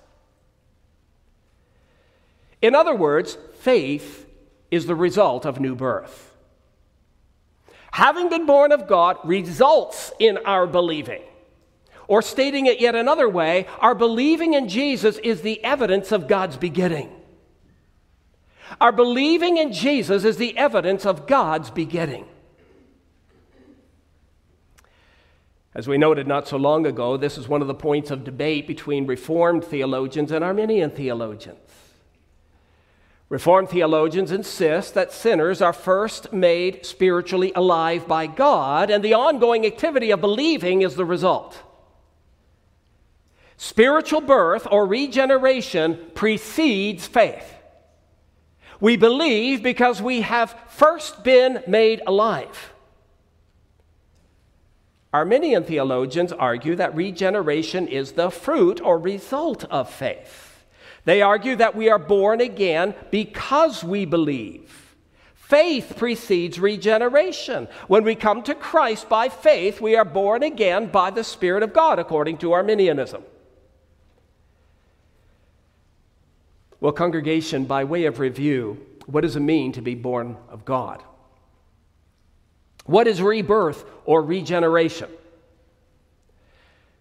In 2.60 2.74
other 2.74 2.94
words, 2.94 3.38
faith 3.60 4.26
is 4.70 4.84
the 4.84 4.94
result 4.94 5.46
of 5.46 5.58
new 5.58 5.74
birth. 5.74 6.36
Having 7.92 8.28
been 8.28 8.46
born 8.46 8.70
of 8.70 8.86
God 8.86 9.16
results 9.24 10.12
in 10.18 10.36
our 10.44 10.66
believing. 10.66 11.22
Or 12.10 12.22
stating 12.22 12.66
it 12.66 12.80
yet 12.80 12.96
another 12.96 13.28
way, 13.28 13.68
our 13.78 13.94
believing 13.94 14.54
in 14.54 14.68
Jesus 14.68 15.18
is 15.18 15.42
the 15.42 15.62
evidence 15.62 16.10
of 16.10 16.26
God's 16.26 16.56
begetting. 16.56 17.08
Our 18.80 18.90
believing 18.90 19.58
in 19.58 19.72
Jesus 19.72 20.24
is 20.24 20.36
the 20.36 20.58
evidence 20.58 21.06
of 21.06 21.28
God's 21.28 21.70
begetting. 21.70 22.26
As 25.72 25.86
we 25.86 25.98
noted 25.98 26.26
not 26.26 26.48
so 26.48 26.56
long 26.56 26.84
ago, 26.84 27.16
this 27.16 27.38
is 27.38 27.46
one 27.46 27.62
of 27.62 27.68
the 27.68 27.74
points 27.74 28.10
of 28.10 28.24
debate 28.24 28.66
between 28.66 29.06
Reformed 29.06 29.62
theologians 29.62 30.32
and 30.32 30.42
Arminian 30.42 30.90
theologians. 30.90 31.60
Reformed 33.28 33.68
theologians 33.68 34.32
insist 34.32 34.94
that 34.94 35.12
sinners 35.12 35.62
are 35.62 35.72
first 35.72 36.32
made 36.32 36.84
spiritually 36.84 37.52
alive 37.54 38.08
by 38.08 38.26
God, 38.26 38.90
and 38.90 39.04
the 39.04 39.14
ongoing 39.14 39.64
activity 39.64 40.10
of 40.10 40.20
believing 40.20 40.82
is 40.82 40.96
the 40.96 41.04
result. 41.04 41.62
Spiritual 43.62 44.22
birth 44.22 44.66
or 44.70 44.86
regeneration 44.86 45.98
precedes 46.14 47.06
faith. 47.06 47.44
We 48.80 48.96
believe 48.96 49.62
because 49.62 50.00
we 50.00 50.22
have 50.22 50.56
first 50.68 51.22
been 51.24 51.62
made 51.66 52.00
alive. 52.06 52.72
Arminian 55.12 55.64
theologians 55.64 56.32
argue 56.32 56.74
that 56.76 56.96
regeneration 56.96 57.86
is 57.86 58.12
the 58.12 58.30
fruit 58.30 58.80
or 58.80 58.98
result 58.98 59.64
of 59.64 59.90
faith. 59.90 60.64
They 61.04 61.20
argue 61.20 61.56
that 61.56 61.76
we 61.76 61.90
are 61.90 61.98
born 61.98 62.40
again 62.40 62.94
because 63.10 63.84
we 63.84 64.06
believe. 64.06 64.96
Faith 65.34 65.96
precedes 65.98 66.58
regeneration. 66.58 67.68
When 67.88 68.04
we 68.04 68.14
come 68.14 68.42
to 68.44 68.54
Christ 68.54 69.10
by 69.10 69.28
faith, 69.28 69.82
we 69.82 69.96
are 69.96 70.06
born 70.06 70.42
again 70.42 70.86
by 70.86 71.10
the 71.10 71.24
Spirit 71.24 71.62
of 71.62 71.74
God, 71.74 71.98
according 71.98 72.38
to 72.38 72.54
Arminianism. 72.54 73.22
Well, 76.80 76.92
congregation, 76.92 77.64
by 77.64 77.84
way 77.84 78.04
of 78.06 78.18
review, 78.18 78.84
what 79.06 79.22
does 79.22 79.36
it 79.36 79.40
mean 79.40 79.72
to 79.72 79.82
be 79.82 79.94
born 79.94 80.36
of 80.48 80.64
God? 80.64 81.02
What 82.84 83.06
is 83.06 83.20
rebirth 83.20 83.84
or 84.04 84.22
regeneration? 84.22 85.10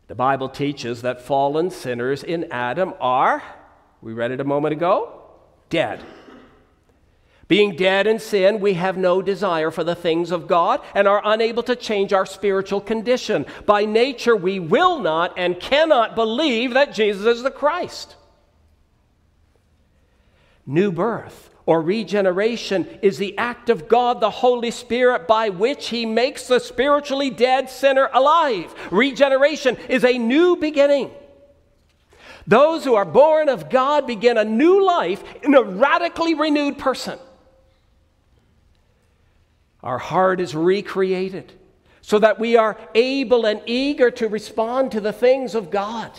The 0.08 0.16
Bible 0.16 0.50
teaches 0.50 1.04
that 1.04 1.22
fallen 1.22 1.70
sinners 1.72 2.24
in 2.24 2.52
Adam 2.52 2.94
are 3.00 3.44
we 4.02 4.14
read 4.14 4.32
it 4.32 4.40
a 4.40 4.46
moment 4.46 4.74
ago. 4.74 5.22
Dead. 5.70 6.04
Being 7.48 7.76
dead 7.76 8.06
in 8.06 8.20
sin, 8.20 8.60
we 8.60 8.76
have 8.76 8.96
no 8.96 9.22
desire 9.22 9.72
for 9.72 9.84
the 9.84 9.96
things 9.96 10.32
of 10.32 10.48
God 10.48 10.82
and 10.94 11.08
are 11.08 11.22
unable 11.26 11.64
to 11.64 11.76
change 11.76 12.14
our 12.14 12.26
spiritual 12.26 12.80
condition. 12.80 13.46
By 13.66 13.86
nature, 13.86 14.36
we 14.36 14.60
will 14.60 15.00
not 15.00 15.34
and 15.38 15.60
cannot 15.60 16.16
believe 16.16 16.76
that 16.76 16.94
Jesus 16.94 17.26
is 17.26 17.44
the 17.44 17.52
Christ. 17.52 18.16
New 20.70 20.92
birth 20.92 21.50
or 21.66 21.82
regeneration 21.82 22.88
is 23.02 23.18
the 23.18 23.36
act 23.40 23.72
of 23.72 23.88
God, 23.88 24.20
the 24.20 24.30
Holy 24.30 24.70
Spirit, 24.70 25.28
by 25.28 25.50
which 25.50 25.88
He 25.88 26.06
makes 26.06 26.48
the 26.48 26.60
spiritually 26.60 27.32
dead 27.32 27.72
sinner 27.72 28.08
alive. 28.14 28.72
Regeneration 28.92 29.78
is 29.90 30.06
a 30.06 30.20
new 30.20 30.58
beginning. 30.58 31.10
Those 32.46 32.84
who 32.84 32.94
are 32.94 33.04
born 33.04 33.50
of 33.50 33.72
God 33.72 34.06
begin 34.06 34.38
a 34.38 34.46
new 34.46 34.86
life 34.86 35.24
in 35.42 35.56
a 35.56 35.64
radically 35.64 36.36
renewed 36.36 36.78
person. 36.78 37.18
Our 39.82 39.98
heart 39.98 40.40
is 40.40 40.54
recreated 40.54 41.52
so 42.02 42.20
that 42.20 42.38
we 42.38 42.58
are 42.58 42.78
able 42.94 43.48
and 43.48 43.64
eager 43.66 44.12
to 44.12 44.28
respond 44.28 44.92
to 44.92 45.02
the 45.02 45.14
things 45.14 45.56
of 45.56 45.72
God. 45.72 46.12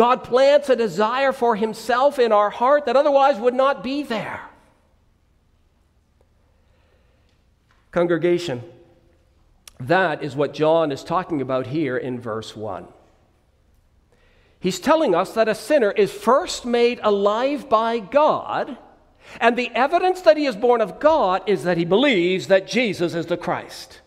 God 0.00 0.24
plants 0.24 0.70
a 0.70 0.76
desire 0.76 1.30
for 1.30 1.56
Himself 1.56 2.18
in 2.18 2.32
our 2.32 2.48
heart 2.48 2.86
that 2.86 2.96
otherwise 2.96 3.38
would 3.38 3.52
not 3.52 3.84
be 3.84 4.02
there. 4.02 4.40
Congregation, 7.90 8.62
that 9.78 10.22
is 10.22 10.34
what 10.34 10.54
John 10.54 10.90
is 10.90 11.04
talking 11.04 11.42
about 11.42 11.66
here 11.66 11.98
in 11.98 12.18
verse 12.18 12.56
1. 12.56 12.86
He's 14.58 14.80
telling 14.80 15.14
us 15.14 15.34
that 15.34 15.50
a 15.50 15.54
sinner 15.54 15.90
is 15.90 16.10
first 16.10 16.64
made 16.64 16.98
alive 17.02 17.68
by 17.68 17.98
God, 17.98 18.78
and 19.38 19.54
the 19.54 19.70
evidence 19.74 20.22
that 20.22 20.38
he 20.38 20.46
is 20.46 20.56
born 20.56 20.80
of 20.80 20.98
God 20.98 21.42
is 21.46 21.64
that 21.64 21.76
he 21.76 21.84
believes 21.84 22.46
that 22.46 22.66
Jesus 22.66 23.14
is 23.14 23.26
the 23.26 23.36
Christ. 23.36 23.99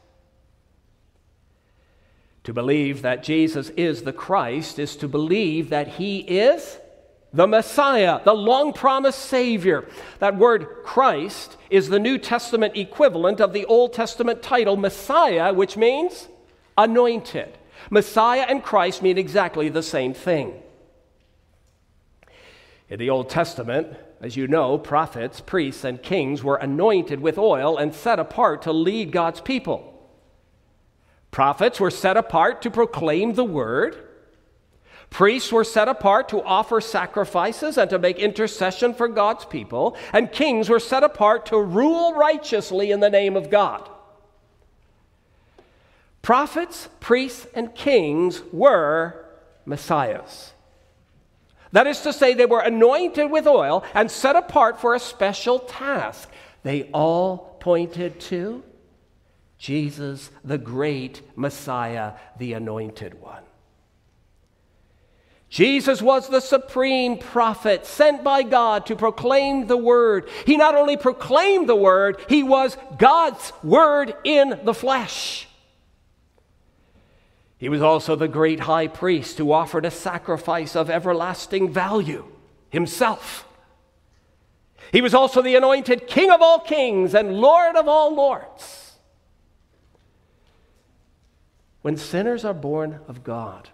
To 2.44 2.54
believe 2.54 3.04
that 3.04 3.24
Jesus 3.24 3.70
is 3.72 4.04
the 4.04 4.14
Christ 4.14 4.78
is 4.78 4.96
to 4.98 5.08
believe 5.08 5.70
that 5.70 5.88
he 5.88 6.20
is 6.20 6.78
the 7.32 7.48
Messiah, 7.48 8.20
the 8.24 8.36
long 8.36 8.74
promised 8.74 9.20
Savior. 9.20 9.88
That 10.20 10.38
word 10.38 10.68
Christ 10.84 11.58
is 11.70 11.90
the 11.90 12.00
New 12.00 12.18
Testament 12.18 12.78
equivalent 12.78 13.42
of 13.42 13.54
the 13.54 13.66
Old 13.66 13.94
Testament 13.94 14.44
title 14.44 14.78
Messiah, 14.78 15.54
which 15.54 15.76
means 15.76 16.28
anointed. 16.78 17.58
Messiah 17.90 18.46
and 18.48 18.64
Christ 18.64 19.02
mean 19.02 19.18
exactly 19.18 19.70
the 19.70 19.82
same 19.82 20.14
thing. 20.14 20.62
In 22.90 23.00
the 23.00 23.10
Old 23.10 23.30
Testament, 23.30 23.98
as 24.22 24.38
you 24.38 24.48
know, 24.48 24.78
prophets, 24.78 25.42
priests, 25.42 25.84
and 25.84 26.04
kings 26.04 26.44
were 26.44 26.58
anointed 26.58 27.20
with 27.20 27.38
oil 27.38 27.78
and 27.78 27.96
set 27.96 28.20
apart 28.20 28.62
to 28.64 28.72
lead 28.72 29.12
God's 29.12 29.42
people. 29.42 29.93
Prophets 31.34 31.80
were 31.80 31.90
set 31.90 32.16
apart 32.16 32.62
to 32.62 32.70
proclaim 32.70 33.34
the 33.34 33.44
word. 33.44 33.98
Priests 35.10 35.52
were 35.52 35.64
set 35.64 35.88
apart 35.88 36.30
to 36.30 36.44
offer 36.44 36.80
sacrifices 36.80 37.76
and 37.76 37.90
to 37.90 37.98
make 37.98 38.20
intercession 38.20 38.94
for 38.94 39.08
God's 39.08 39.44
people. 39.44 39.98
And 40.14 40.32
kings 40.32 40.70
were 40.70 40.80
set 40.80 41.04
apart 41.04 41.48
to 41.48 41.60
rule 41.60 42.14
righteously 42.14 42.92
in 42.92 43.00
the 43.00 43.10
name 43.10 43.36
of 43.36 43.50
God. 43.50 43.90
Prophets, 46.22 46.88
priests, 47.00 47.48
and 47.56 47.74
kings 47.74 48.44
were 48.52 49.26
messiahs. 49.66 50.54
That 51.72 51.88
is 51.88 52.02
to 52.02 52.14
say, 52.14 52.36
they 52.36 52.46
were 52.46 52.62
anointed 52.62 53.32
with 53.32 53.48
oil 53.48 53.84
and 53.96 54.12
set 54.12 54.36
apart 54.36 54.80
for 54.80 54.94
a 54.94 55.00
special 55.00 55.58
task. 55.58 56.30
They 56.62 56.84
all 56.94 57.58
pointed 57.60 58.20
to 58.20 58.64
Jesus, 59.64 60.30
the 60.44 60.58
great 60.58 61.22
Messiah, 61.38 62.16
the 62.38 62.52
anointed 62.52 63.22
one. 63.22 63.44
Jesus 65.48 66.02
was 66.02 66.28
the 66.28 66.42
supreme 66.42 67.18
prophet 67.18 67.86
sent 67.86 68.26
by 68.26 68.44
God 68.44 68.86
to 68.88 68.98
proclaim 68.98 69.68
the 69.68 69.78
word. 69.78 70.28
He 70.46 70.58
not 70.58 70.76
only 70.76 70.98
proclaimed 70.98 71.70
the 71.70 71.78
word, 71.78 72.20
he 72.28 72.44
was 72.44 72.76
God's 72.98 73.54
word 73.64 74.14
in 74.26 74.60
the 74.66 74.74
flesh. 74.74 75.48
He 77.58 77.70
was 77.70 77.82
also 77.82 78.18
the 78.18 78.28
great 78.28 78.60
high 78.60 78.90
priest 78.90 79.38
who 79.38 79.54
offered 79.54 79.86
a 79.86 79.92
sacrifice 79.92 80.76
of 80.76 80.90
everlasting 80.90 81.72
value 81.72 82.26
himself. 82.70 83.48
He 84.92 85.00
was 85.00 85.14
also 85.14 85.42
the 85.42 85.56
anointed 85.56 86.06
King 86.06 86.32
of 86.32 86.42
all 86.42 86.60
kings 86.60 87.16
and 87.16 87.36
Lord 87.36 87.78
of 87.78 87.88
all 87.88 88.14
lords. 88.14 88.83
When 91.84 91.98
sinners 91.98 92.46
are 92.46 92.54
born 92.54 93.02
of 93.10 93.26
God, 93.26 93.70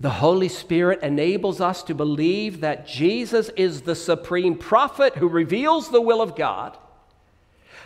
the 0.00 0.10
Holy 0.10 0.48
Spirit 0.48 1.02
enables 1.02 1.60
us 1.60 1.82
to 1.84 1.94
believe 1.94 2.62
that 2.62 2.86
Jesus 2.86 3.50
is 3.50 3.82
the 3.82 3.94
supreme 3.94 4.56
prophet 4.56 5.16
who 5.16 5.28
reveals 5.28 5.90
the 5.90 6.00
will 6.00 6.22
of 6.22 6.34
God, 6.34 6.76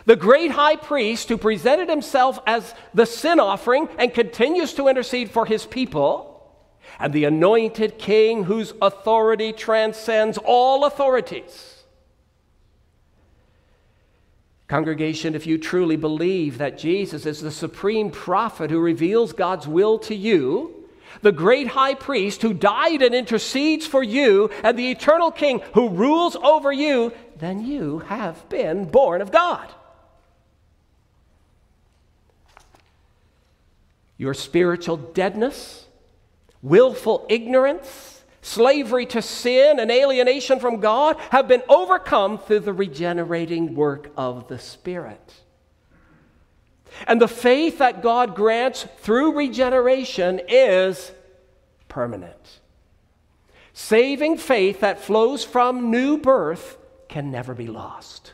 the 0.05 0.15
great 0.15 0.51
high 0.51 0.77
priest 0.77 1.27
who 1.27 1.37
presented 1.37 1.89
himself 1.89 2.39
as 2.47 2.73
the 2.93 3.05
sin 3.05 3.39
offering 3.39 3.89
and 3.99 4.13
continues 4.13 4.73
to 4.75 4.87
intercede 4.87 5.29
for 5.29 5.45
his 5.45 5.65
people, 5.65 6.49
and 6.97 7.11
the 7.11 7.25
anointed 7.25 7.97
king 7.97 8.45
whose 8.45 8.73
authority 8.81 9.51
transcends 9.51 10.37
all 10.37 10.85
authorities. 10.85 11.70
Congregation, 14.71 15.35
if 15.35 15.45
you 15.45 15.57
truly 15.57 15.97
believe 15.97 16.59
that 16.59 16.77
Jesus 16.77 17.25
is 17.25 17.41
the 17.41 17.51
supreme 17.51 18.09
prophet 18.09 18.71
who 18.71 18.79
reveals 18.79 19.33
God's 19.33 19.67
will 19.67 19.99
to 19.99 20.15
you, 20.15 20.87
the 21.21 21.33
great 21.33 21.67
high 21.67 21.93
priest 21.93 22.41
who 22.41 22.53
died 22.53 23.01
and 23.01 23.13
intercedes 23.13 23.85
for 23.85 24.01
you, 24.01 24.49
and 24.63 24.79
the 24.79 24.89
eternal 24.89 25.29
king 25.29 25.59
who 25.73 25.89
rules 25.89 26.37
over 26.37 26.71
you, 26.71 27.11
then 27.35 27.65
you 27.65 27.99
have 27.99 28.47
been 28.47 28.85
born 28.85 29.21
of 29.21 29.29
God. 29.29 29.67
Your 34.17 34.33
spiritual 34.33 34.95
deadness, 34.95 35.85
willful 36.61 37.25
ignorance, 37.27 38.10
slavery 38.41 39.05
to 39.07 39.21
sin, 39.21 39.79
and 39.79 39.91
alienation 39.91 40.59
from 40.59 40.79
God 40.79 41.17
have 41.29 41.47
been 41.47 41.63
overcome 41.69 42.37
through 42.37 42.61
the 42.61 42.73
regenerating 42.73 43.75
work 43.75 44.11
of 44.17 44.47
the 44.47 44.59
Spirit. 44.59 45.33
And 47.07 47.21
the 47.21 47.27
faith 47.27 47.77
that 47.77 48.01
God 48.01 48.35
grants 48.35 48.87
through 48.99 49.37
regeneration 49.37 50.41
is 50.47 51.11
permanent. 51.87 52.59
Saving 53.73 54.37
faith 54.37 54.81
that 54.81 54.99
flows 54.99 55.43
from 55.43 55.89
new 55.91 56.17
birth 56.17 56.77
can 57.07 57.31
never 57.31 57.53
be 57.53 57.67
lost. 57.67 58.33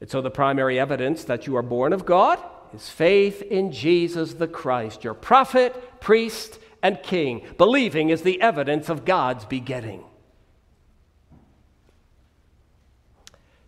And 0.00 0.10
so, 0.10 0.20
the 0.20 0.30
primary 0.30 0.80
evidence 0.80 1.24
that 1.24 1.46
you 1.46 1.56
are 1.56 1.62
born 1.62 1.92
of 1.92 2.04
God 2.04 2.38
is 2.74 2.88
faith 2.88 3.42
in 3.42 3.72
Jesus 3.72 4.34
the 4.34 4.48
Christ, 4.48 5.04
your 5.04 5.14
prophet, 5.14 6.00
priest, 6.00 6.58
and 6.82 7.02
king. 7.02 7.46
Believing 7.58 8.10
is 8.10 8.22
the 8.22 8.40
evidence 8.40 8.88
of 8.88 9.04
God's 9.04 9.44
begetting. 9.44 10.04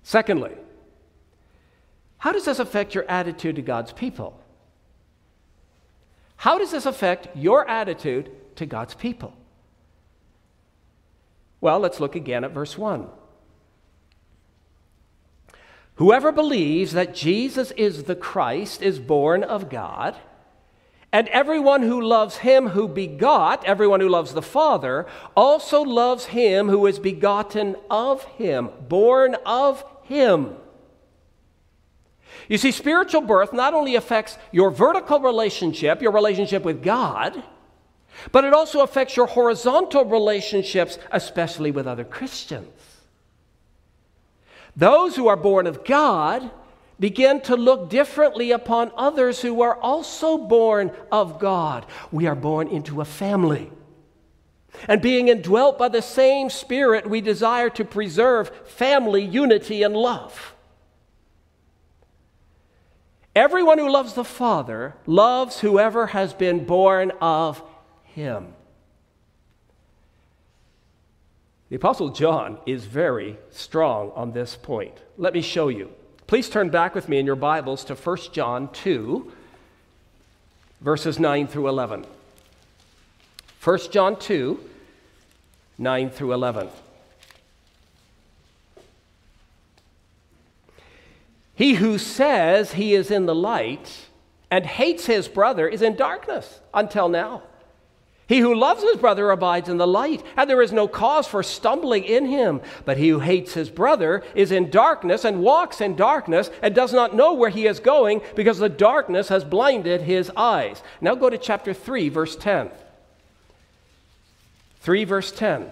Secondly, 0.02 0.52
how 2.18 2.32
does 2.32 2.44
this 2.44 2.58
affect 2.58 2.94
your 2.94 3.04
attitude 3.08 3.56
to 3.56 3.62
God's 3.62 3.92
people? 3.92 4.40
How 6.36 6.58
does 6.58 6.72
this 6.72 6.86
affect 6.86 7.34
your 7.36 7.68
attitude 7.68 8.30
to 8.56 8.66
God's 8.66 8.94
people? 8.94 9.34
Well, 11.60 11.78
let's 11.78 12.00
look 12.00 12.16
again 12.16 12.44
at 12.44 12.50
verse 12.50 12.76
1. 12.76 13.08
Whoever 15.96 16.32
believes 16.32 16.92
that 16.92 17.14
Jesus 17.14 17.70
is 17.72 18.04
the 18.04 18.16
Christ 18.16 18.82
is 18.82 18.98
born 18.98 19.44
of 19.44 19.70
God, 19.70 20.16
and 21.12 21.28
everyone 21.28 21.82
who 21.82 22.00
loves 22.00 22.38
him 22.38 22.68
who 22.70 22.88
begot, 22.88 23.64
everyone 23.64 24.00
who 24.00 24.08
loves 24.08 24.34
the 24.34 24.42
Father, 24.42 25.06
also 25.36 25.82
loves 25.82 26.26
him 26.26 26.68
who 26.68 26.86
is 26.86 26.98
begotten 26.98 27.76
of 27.88 28.24
him, 28.24 28.70
born 28.88 29.36
of 29.46 29.84
him. 30.02 30.56
You 32.48 32.58
see, 32.58 32.72
spiritual 32.72 33.20
birth 33.20 33.52
not 33.52 33.74
only 33.74 33.94
affects 33.94 34.36
your 34.50 34.72
vertical 34.72 35.20
relationship, 35.20 36.02
your 36.02 36.10
relationship 36.10 36.64
with 36.64 36.82
God, 36.82 37.40
but 38.32 38.44
it 38.44 38.52
also 38.52 38.80
affects 38.80 39.16
your 39.16 39.26
horizontal 39.26 40.04
relationships, 40.04 40.98
especially 41.12 41.70
with 41.70 41.86
other 41.86 42.04
Christians. 42.04 42.68
Those 44.76 45.16
who 45.16 45.28
are 45.28 45.36
born 45.36 45.66
of 45.66 45.84
God 45.84 46.50
begin 46.98 47.40
to 47.42 47.56
look 47.56 47.90
differently 47.90 48.50
upon 48.50 48.92
others 48.96 49.40
who 49.40 49.62
are 49.62 49.76
also 49.76 50.38
born 50.38 50.92
of 51.10 51.38
God. 51.38 51.86
We 52.12 52.26
are 52.26 52.34
born 52.34 52.68
into 52.68 53.00
a 53.00 53.04
family. 53.04 53.70
And 54.88 55.00
being 55.00 55.28
indwelt 55.28 55.78
by 55.78 55.88
the 55.88 56.02
same 56.02 56.50
Spirit, 56.50 57.08
we 57.08 57.20
desire 57.20 57.70
to 57.70 57.84
preserve 57.84 58.50
family 58.66 59.22
unity 59.24 59.82
and 59.82 59.96
love. 59.96 60.54
Everyone 63.34 63.78
who 63.78 63.90
loves 63.90 64.14
the 64.14 64.24
Father 64.24 64.94
loves 65.06 65.60
whoever 65.60 66.08
has 66.08 66.32
been 66.32 66.64
born 66.64 67.12
of 67.20 67.62
him. 68.04 68.54
The 71.74 71.78
Apostle 71.78 72.10
John 72.10 72.58
is 72.66 72.84
very 72.84 73.36
strong 73.50 74.12
on 74.14 74.30
this 74.30 74.54
point. 74.54 74.96
Let 75.18 75.34
me 75.34 75.42
show 75.42 75.66
you. 75.66 75.90
Please 76.28 76.48
turn 76.48 76.68
back 76.68 76.94
with 76.94 77.08
me 77.08 77.18
in 77.18 77.26
your 77.26 77.34
Bibles 77.34 77.84
to 77.86 77.96
1 77.96 78.16
John 78.30 78.70
2, 78.72 79.32
verses 80.82 81.18
9 81.18 81.48
through 81.48 81.66
11. 81.66 82.06
1 83.64 83.78
John 83.90 84.16
2, 84.16 84.60
9 85.76 86.10
through 86.10 86.32
11. 86.34 86.68
He 91.56 91.74
who 91.74 91.98
says 91.98 92.74
he 92.74 92.94
is 92.94 93.10
in 93.10 93.26
the 93.26 93.34
light 93.34 94.06
and 94.48 94.64
hates 94.64 95.06
his 95.06 95.26
brother 95.26 95.66
is 95.66 95.82
in 95.82 95.96
darkness 95.96 96.60
until 96.72 97.08
now. 97.08 97.42
He 98.26 98.38
who 98.38 98.54
loves 98.54 98.82
his 98.82 98.96
brother 98.96 99.30
abides 99.30 99.68
in 99.68 99.76
the 99.76 99.86
light, 99.86 100.22
and 100.36 100.48
there 100.48 100.62
is 100.62 100.72
no 100.72 100.88
cause 100.88 101.26
for 101.26 101.42
stumbling 101.42 102.04
in 102.04 102.24
him. 102.24 102.62
But 102.86 102.96
he 102.96 103.10
who 103.10 103.20
hates 103.20 103.52
his 103.52 103.68
brother 103.68 104.22
is 104.34 104.50
in 104.50 104.70
darkness 104.70 105.24
and 105.24 105.42
walks 105.42 105.82
in 105.82 105.94
darkness 105.94 106.50
and 106.62 106.74
does 106.74 106.92
not 106.92 107.14
know 107.14 107.34
where 107.34 107.50
he 107.50 107.66
is 107.66 107.80
going 107.80 108.22
because 108.34 108.58
the 108.58 108.70
darkness 108.70 109.28
has 109.28 109.44
blinded 109.44 110.00
his 110.00 110.30
eyes. 110.36 110.82
Now 111.02 111.14
go 111.14 111.28
to 111.28 111.36
chapter 111.36 111.74
3, 111.74 112.08
verse 112.08 112.34
10. 112.36 112.70
3, 114.80 115.04
verse 115.04 115.30
10. 115.30 115.70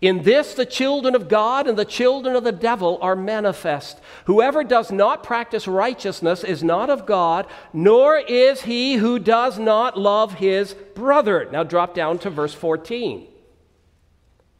In 0.00 0.22
this, 0.22 0.54
the 0.54 0.64
children 0.64 1.14
of 1.14 1.28
God 1.28 1.66
and 1.66 1.76
the 1.76 1.84
children 1.84 2.34
of 2.34 2.42
the 2.42 2.52
devil 2.52 2.98
are 3.02 3.14
manifest. 3.14 4.00
Whoever 4.24 4.64
does 4.64 4.90
not 4.90 5.22
practice 5.22 5.68
righteousness 5.68 6.42
is 6.42 6.64
not 6.64 6.88
of 6.88 7.04
God, 7.04 7.46
nor 7.74 8.16
is 8.16 8.62
he 8.62 8.94
who 8.94 9.18
does 9.18 9.58
not 9.58 9.98
love 9.98 10.34
his 10.34 10.72
brother. 10.94 11.48
Now 11.52 11.64
drop 11.64 11.94
down 11.94 12.18
to 12.20 12.30
verse 12.30 12.54
14. 12.54 13.26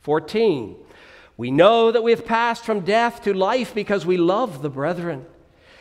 14. 0.00 0.76
We 1.38 1.50
know 1.50 1.90
that 1.90 2.02
we 2.02 2.10
have 2.10 2.26
passed 2.26 2.66
from 2.66 2.80
death 2.80 3.22
to 3.22 3.32
life 3.32 3.74
because 3.74 4.04
we 4.04 4.18
love 4.18 4.60
the 4.60 4.68
brethren. 4.68 5.24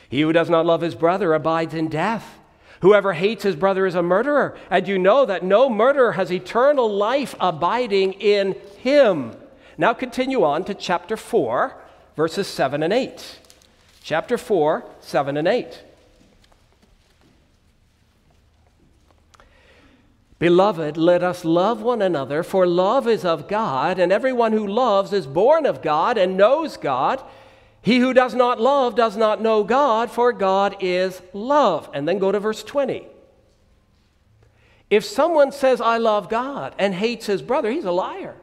He 0.07 0.21
who 0.21 0.31
does 0.31 0.49
not 0.49 0.65
love 0.65 0.79
his 0.79 0.95
brother 0.95 1.33
abides 1.33 1.73
in 1.73 1.89
death. 1.89 2.39
Whoever 2.81 3.11
hates 3.11 3.43
his 3.43 3.57
brother 3.57 3.85
is 3.85 3.95
a 3.95 4.01
murderer, 4.01 4.57
and 4.69 4.87
you 4.87 4.97
know 4.97 5.25
that 5.25 5.43
no 5.43 5.69
murderer 5.69 6.13
has 6.13 6.31
eternal 6.31 6.89
life 6.89 7.35
abiding 7.41 8.13
in 8.13 8.55
him. 8.77 9.35
Now 9.79 9.93
continue 9.93 10.43
on 10.43 10.65
to 10.65 10.73
chapter 10.73 11.15
4, 11.15 11.73
verses 12.17 12.47
7 12.47 12.83
and 12.83 12.91
8. 12.91 13.39
Chapter 14.03 14.37
4, 14.37 14.83
7 14.99 15.37
and 15.37 15.47
8. 15.47 15.83
Beloved, 20.37 20.97
let 20.97 21.23
us 21.23 21.45
love 21.45 21.81
one 21.81 22.01
another, 22.01 22.43
for 22.43 22.67
love 22.67 23.07
is 23.07 23.23
of 23.23 23.47
God, 23.47 23.99
and 23.99 24.11
everyone 24.11 24.51
who 24.51 24.67
loves 24.67 25.13
is 25.13 25.25
born 25.25 25.65
of 25.65 25.81
God 25.81 26.17
and 26.17 26.35
knows 26.35 26.75
God. 26.75 27.23
He 27.81 27.99
who 27.99 28.13
does 28.13 28.35
not 28.35 28.59
love 28.59 28.95
does 28.95 29.15
not 29.15 29.41
know 29.41 29.63
God, 29.63 30.11
for 30.11 30.33
God 30.33 30.75
is 30.81 31.21
love. 31.31 31.89
And 31.93 32.05
then 32.05 32.19
go 32.19 32.33
to 32.33 32.39
verse 32.41 32.65
20. 32.65 33.07
If 34.89 35.05
someone 35.05 35.53
says, 35.53 35.79
I 35.79 35.99
love 35.99 36.27
God, 36.27 36.75
and 36.77 36.93
hates 36.93 37.27
his 37.27 37.41
brother, 37.41 37.71
he's 37.71 37.85
a 37.85 37.93
liar. 37.93 38.35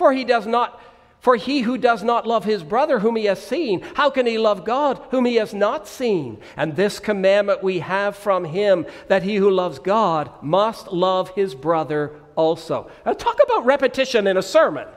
For 0.00 0.14
he 0.14 0.24
does 0.24 0.46
not 0.46 0.80
For 1.18 1.36
he 1.36 1.60
who 1.60 1.76
does 1.76 2.02
not 2.02 2.26
love 2.26 2.46
his 2.46 2.62
brother 2.62 3.00
whom 3.00 3.16
he 3.16 3.26
has 3.26 3.46
seen, 3.46 3.82
how 3.94 4.08
can 4.08 4.24
he 4.24 4.38
love 4.38 4.64
God 4.64 4.98
whom 5.10 5.26
he 5.26 5.34
has 5.34 5.52
not 5.52 5.86
seen? 5.86 6.40
And 6.56 6.74
this 6.74 6.98
commandment 6.98 7.62
we 7.62 7.80
have 7.80 8.16
from 8.16 8.46
him 8.46 8.86
that 9.08 9.22
he 9.22 9.36
who 9.36 9.50
loves 9.50 9.78
God 9.78 10.30
must 10.42 10.90
love 10.90 11.28
his 11.34 11.54
brother 11.54 12.18
also. 12.34 12.90
Now, 13.04 13.12
talk 13.12 13.38
about 13.44 13.66
repetition 13.66 14.26
in 14.26 14.38
a 14.38 14.42
sermon. 14.42 14.88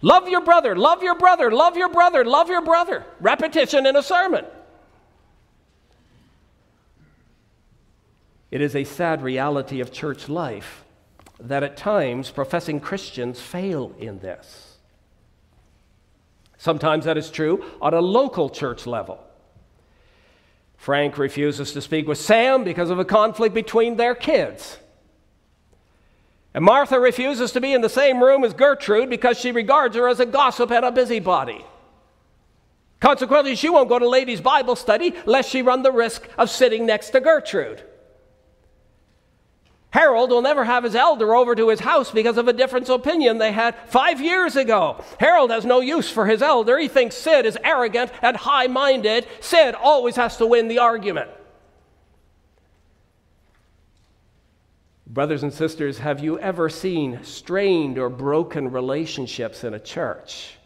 Love 0.00 0.28
your 0.28 0.42
brother, 0.42 0.76
love 0.76 1.02
your 1.02 1.16
brother, 1.16 1.50
love 1.50 1.76
your 1.76 1.88
brother, 1.88 2.24
love 2.24 2.48
your 2.48 2.62
brother. 2.62 3.04
Repetition 3.18 3.86
in 3.86 3.96
a 3.96 4.02
sermon. 4.04 4.44
It 8.52 8.60
is 8.60 8.76
a 8.76 8.84
sad 8.84 9.20
reality 9.20 9.80
of 9.80 9.90
church 9.90 10.28
life 10.28 10.83
that 11.40 11.62
at 11.62 11.76
times 11.76 12.30
professing 12.30 12.80
Christians 12.80 13.40
fail 13.40 13.94
in 13.98 14.20
this. 14.20 14.76
Sometimes 16.56 17.04
that 17.04 17.18
is 17.18 17.30
true 17.30 17.64
on 17.82 17.92
a 17.92 18.00
local 18.00 18.48
church 18.48 18.86
level. 18.86 19.22
Frank 20.76 21.18
refuses 21.18 21.72
to 21.72 21.80
speak 21.80 22.06
with 22.06 22.18
Sam 22.18 22.64
because 22.64 22.90
of 22.90 22.98
a 22.98 23.04
conflict 23.04 23.54
between 23.54 23.96
their 23.96 24.14
kids. 24.14 24.78
And 26.54 26.64
Martha 26.64 27.00
refuses 27.00 27.52
to 27.52 27.60
be 27.60 27.72
in 27.72 27.80
the 27.80 27.88
same 27.88 28.22
room 28.22 28.44
as 28.44 28.54
Gertrude 28.54 29.10
because 29.10 29.38
she 29.38 29.50
regards 29.50 29.96
her 29.96 30.08
as 30.08 30.20
a 30.20 30.26
gossip 30.26 30.70
and 30.70 30.84
a 30.84 30.92
busybody. 30.92 31.64
Consequently, 33.00 33.56
she 33.56 33.68
won't 33.68 33.88
go 33.88 33.98
to 33.98 34.08
ladies' 34.08 34.40
Bible 34.40 34.76
study 34.76 35.14
lest 35.26 35.50
she 35.50 35.62
run 35.62 35.82
the 35.82 35.92
risk 35.92 36.26
of 36.38 36.48
sitting 36.48 36.86
next 36.86 37.10
to 37.10 37.20
Gertrude. 37.20 37.82
Harold 39.94 40.30
will 40.30 40.42
never 40.42 40.64
have 40.64 40.82
his 40.82 40.96
elder 40.96 41.36
over 41.36 41.54
to 41.54 41.68
his 41.68 41.78
house 41.78 42.10
because 42.10 42.36
of 42.36 42.48
a 42.48 42.52
difference 42.52 42.88
of 42.88 42.98
opinion 43.00 43.38
they 43.38 43.52
had 43.52 43.76
five 43.86 44.20
years 44.20 44.56
ago. 44.56 45.00
Harold 45.20 45.52
has 45.52 45.64
no 45.64 45.78
use 45.78 46.10
for 46.10 46.26
his 46.26 46.42
elder. 46.42 46.76
He 46.76 46.88
thinks 46.88 47.14
Sid 47.16 47.46
is 47.46 47.56
arrogant 47.62 48.10
and 48.20 48.36
high 48.36 48.66
minded. 48.66 49.24
Sid 49.38 49.76
always 49.76 50.16
has 50.16 50.36
to 50.38 50.46
win 50.46 50.66
the 50.66 50.80
argument. 50.80 51.30
Brothers 55.06 55.44
and 55.44 55.52
sisters, 55.52 55.98
have 55.98 56.18
you 56.18 56.40
ever 56.40 56.68
seen 56.68 57.22
strained 57.22 57.96
or 57.96 58.08
broken 58.08 58.72
relationships 58.72 59.62
in 59.62 59.74
a 59.74 59.78
church? 59.78 60.56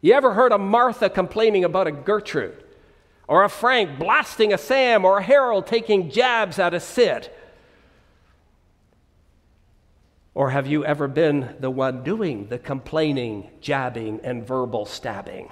You 0.00 0.14
ever 0.14 0.34
heard 0.34 0.50
a 0.50 0.58
Martha 0.58 1.08
complaining 1.08 1.62
about 1.62 1.86
a 1.86 1.92
Gertrude? 1.92 2.64
Or 3.28 3.44
a 3.44 3.48
Frank 3.48 3.98
blasting 3.98 4.52
a 4.52 4.58
Sam? 4.58 5.04
Or 5.04 5.18
a 5.18 5.22
Harold 5.22 5.66
taking 5.66 6.10
jabs 6.10 6.58
at 6.58 6.74
a 6.74 6.80
Sid? 6.80 7.30
Or 10.34 10.50
have 10.50 10.66
you 10.66 10.84
ever 10.84 11.08
been 11.08 11.56
the 11.60 11.70
one 11.70 12.02
doing 12.02 12.46
the 12.46 12.58
complaining, 12.58 13.50
jabbing, 13.60 14.20
and 14.22 14.46
verbal 14.46 14.86
stabbing? 14.86 15.50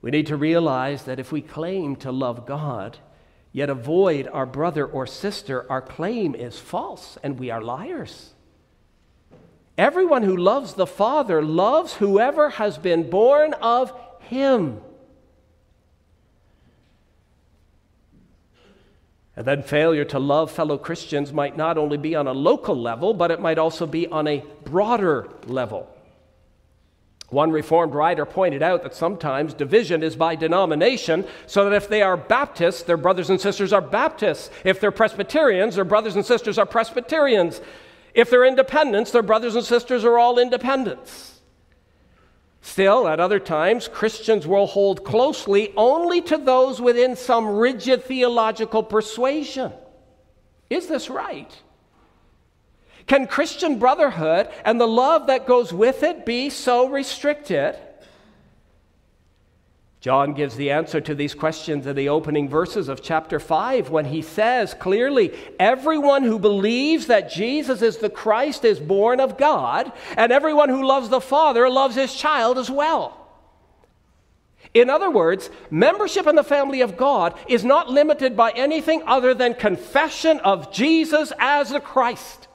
We 0.00 0.10
need 0.10 0.28
to 0.28 0.36
realize 0.36 1.02
that 1.04 1.18
if 1.18 1.32
we 1.32 1.42
claim 1.42 1.96
to 1.96 2.12
love 2.12 2.46
God, 2.46 2.98
yet 3.52 3.68
avoid 3.68 4.28
our 4.28 4.46
brother 4.46 4.86
or 4.86 5.06
sister, 5.06 5.70
our 5.70 5.82
claim 5.82 6.34
is 6.34 6.58
false 6.58 7.18
and 7.22 7.38
we 7.38 7.50
are 7.50 7.60
liars. 7.60 8.32
Everyone 9.78 10.24
who 10.24 10.36
loves 10.36 10.74
the 10.74 10.88
Father 10.88 11.40
loves 11.40 11.94
whoever 11.94 12.50
has 12.50 12.76
been 12.76 13.08
born 13.08 13.54
of 13.54 13.92
him. 14.22 14.80
And 19.36 19.46
then 19.46 19.62
failure 19.62 20.04
to 20.06 20.18
love 20.18 20.50
fellow 20.50 20.78
Christians 20.78 21.32
might 21.32 21.56
not 21.56 21.78
only 21.78 21.96
be 21.96 22.16
on 22.16 22.26
a 22.26 22.32
local 22.32 22.76
level, 22.76 23.14
but 23.14 23.30
it 23.30 23.40
might 23.40 23.56
also 23.56 23.86
be 23.86 24.08
on 24.08 24.26
a 24.26 24.42
broader 24.64 25.28
level. 25.46 25.88
One 27.28 27.52
Reformed 27.52 27.94
writer 27.94 28.26
pointed 28.26 28.64
out 28.64 28.82
that 28.82 28.96
sometimes 28.96 29.54
division 29.54 30.02
is 30.02 30.16
by 30.16 30.34
denomination, 30.34 31.24
so 31.46 31.64
that 31.68 31.76
if 31.76 31.88
they 31.88 32.02
are 32.02 32.16
Baptists, 32.16 32.82
their 32.82 32.96
brothers 32.96 33.30
and 33.30 33.40
sisters 33.40 33.72
are 33.72 33.82
Baptists. 33.82 34.50
If 34.64 34.80
they're 34.80 34.90
Presbyterians, 34.90 35.76
their 35.76 35.84
brothers 35.84 36.16
and 36.16 36.26
sisters 36.26 36.58
are 36.58 36.66
Presbyterians. 36.66 37.60
If 38.14 38.30
they're 38.30 38.44
independents, 38.44 39.10
their 39.10 39.22
brothers 39.22 39.54
and 39.54 39.64
sisters 39.64 40.04
are 40.04 40.18
all 40.18 40.38
independents. 40.38 41.40
Still, 42.60 43.08
at 43.08 43.20
other 43.20 43.38
times, 43.38 43.88
Christians 43.88 44.46
will 44.46 44.66
hold 44.66 45.04
closely 45.04 45.72
only 45.76 46.20
to 46.22 46.36
those 46.36 46.80
within 46.80 47.16
some 47.16 47.46
rigid 47.46 48.04
theological 48.04 48.82
persuasion. 48.82 49.72
Is 50.68 50.86
this 50.86 51.08
right? 51.08 51.50
Can 53.06 53.26
Christian 53.26 53.78
brotherhood 53.78 54.50
and 54.64 54.78
the 54.78 54.86
love 54.86 55.28
that 55.28 55.46
goes 55.46 55.72
with 55.72 56.02
it 56.02 56.26
be 56.26 56.50
so 56.50 56.88
restricted? 56.88 57.74
John 60.00 60.32
gives 60.32 60.54
the 60.54 60.70
answer 60.70 61.00
to 61.00 61.14
these 61.14 61.34
questions 61.34 61.86
in 61.86 61.96
the 61.96 62.08
opening 62.08 62.48
verses 62.48 62.88
of 62.88 63.02
chapter 63.02 63.40
5 63.40 63.90
when 63.90 64.04
he 64.04 64.22
says 64.22 64.72
clearly, 64.74 65.36
Everyone 65.58 66.22
who 66.22 66.38
believes 66.38 67.06
that 67.06 67.30
Jesus 67.30 67.82
is 67.82 67.96
the 67.96 68.08
Christ 68.08 68.64
is 68.64 68.78
born 68.78 69.18
of 69.18 69.36
God, 69.36 69.92
and 70.16 70.30
everyone 70.30 70.68
who 70.68 70.86
loves 70.86 71.08
the 71.08 71.20
Father 71.20 71.68
loves 71.68 71.96
his 71.96 72.14
child 72.14 72.58
as 72.58 72.70
well. 72.70 73.28
In 74.74 74.90
other 74.90 75.10
words, 75.10 75.50
membership 75.70 76.26
in 76.26 76.36
the 76.36 76.44
family 76.44 76.80
of 76.80 76.96
God 76.96 77.36
is 77.48 77.64
not 77.64 77.90
limited 77.90 78.36
by 78.36 78.50
anything 78.50 79.02
other 79.06 79.34
than 79.34 79.54
confession 79.54 80.38
of 80.40 80.72
Jesus 80.72 81.32
as 81.38 81.70
the 81.70 81.80
Christ. 81.80 82.47